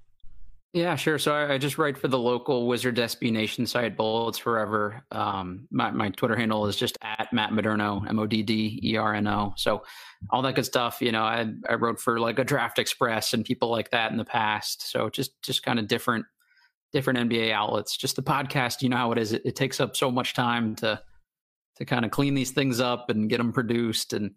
[0.72, 1.18] Yeah, sure.
[1.18, 5.04] So I, I, just write for the local Wizard SB Nation site, Bullets Forever.
[5.12, 8.96] Um, my, my Twitter handle is just at Matt Modderno, M O D D E
[8.96, 9.54] R N O.
[9.58, 9.84] So
[10.30, 11.02] all that good stuff.
[11.02, 14.18] You know, I, I wrote for like a Draft Express and people like that in
[14.18, 14.90] the past.
[14.90, 16.26] So just just kind of different
[16.94, 17.98] different NBA outlets.
[17.98, 19.34] Just the podcast, you know how it is.
[19.34, 21.02] It, it takes up so much time to
[21.78, 24.32] to kind of clean these things up and get them produced and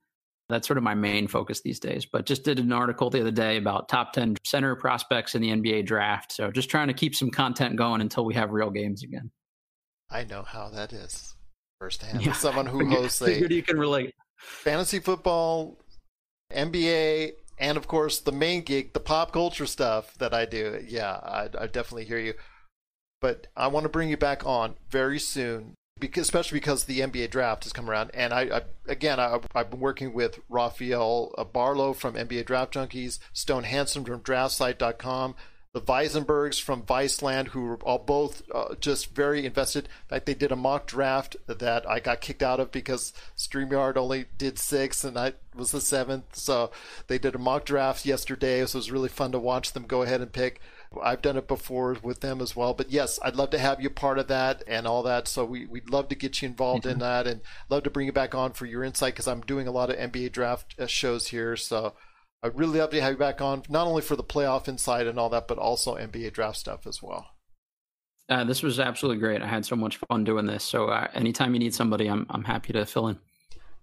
[0.49, 2.07] that's sort of my main focus these days.
[2.07, 5.49] But just did an article the other day about top 10 center prospects in the
[5.51, 6.33] NBA draft.
[6.33, 9.31] So just trying to keep some content going until we have real games again.
[10.11, 11.35] I know how that is
[11.79, 12.25] firsthand.
[12.25, 12.33] Yeah.
[12.33, 14.15] Someone who hosts a you can relate.
[14.39, 15.79] fantasy football,
[16.53, 20.81] NBA, and of course the main gig, the pop culture stuff that I do.
[20.87, 22.35] Yeah, I, I definitely hear you.
[23.21, 25.75] But I want to bring you back on very soon
[26.09, 28.11] because, especially because the NBA draft has come around.
[28.15, 33.19] And I, I again, I, have been working with Rafael Barlow from NBA Draft Junkies,
[33.33, 35.35] Stone Hansen from DraftSite.com,
[35.73, 39.85] the Weisenbergs from Viceland, who were all both uh, just very invested.
[39.85, 43.97] In fact, they did a mock draft that I got kicked out of because StreamYard
[43.97, 46.37] only did six and I was the seventh.
[46.37, 46.71] So
[47.09, 48.65] they did a mock draft yesterday.
[48.67, 50.61] So it was really fun to watch them go ahead and pick.
[51.03, 52.75] I've done it before with them as well.
[52.75, 55.29] But yes, I'd love to have you part of that and all that.
[55.29, 58.13] So we, we'd love to get you involved in that and love to bring you
[58.13, 61.29] back on for your insight because I'm doing a lot of NBA draft uh, shows
[61.29, 61.57] here.
[61.57, 61.95] So
[62.43, 65.19] I'd really love to have you back on, not only for the playoff insight and
[65.19, 67.31] all that, but also NBA draft stuff as well.
[68.29, 69.43] Uh, this was absolutely great.
[69.43, 70.65] I had so much fun doing this.
[70.65, 73.19] So uh, anytime you need somebody, I'm I'm happy to fill in.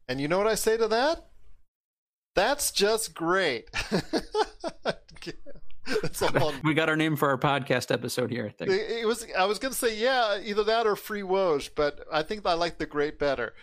[0.08, 1.28] And you know what I say to that?
[2.34, 3.70] That's just great.
[6.64, 8.46] we got our name for our podcast episode here.
[8.48, 9.26] I think it was.
[9.38, 12.54] I was going to say yeah, either that or Free Woj, but I think I
[12.54, 13.54] like the great better.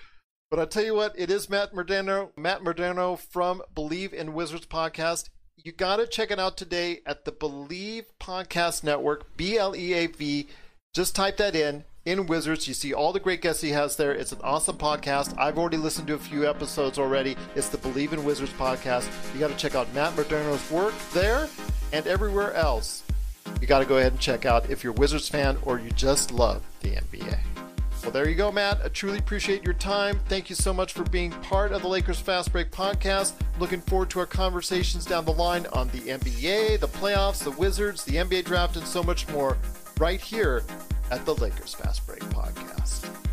[0.50, 4.66] But I'll tell you what, it is Matt Modderno, Matt Modderno from Bleav in Wizards
[4.66, 5.28] podcast.
[5.56, 9.92] You got to check it out today at the Bleav Podcast Network, B L E
[9.92, 10.46] A V.
[10.94, 12.66] Just type that in in Wizards.
[12.66, 14.12] You see all the great guests he has there.
[14.12, 15.38] It's an awesome podcast.
[15.38, 17.36] I've already listened to a few episodes already.
[17.54, 19.09] It's the Bleav in Wizards podcast.
[19.34, 21.48] You got to check out Matt Modderno's work there
[21.92, 23.02] and everywhere else.
[23.61, 26.32] You got to go ahead and check out if you're Wizards fan or you just
[26.32, 27.38] love the NBA.
[28.02, 28.80] Well, there you go, Matt.
[28.82, 30.18] I truly appreciate your time.
[30.28, 33.34] Thank you so much for being part of the Lakers Fast Break podcast.
[33.59, 38.04] Looking forward to our conversations down the line on the NBA, the playoffs, the Wizards,
[38.04, 39.59] the NBA draft, and so much more
[39.98, 40.62] right here
[41.11, 43.28] at the Lakers Fast Break podcast.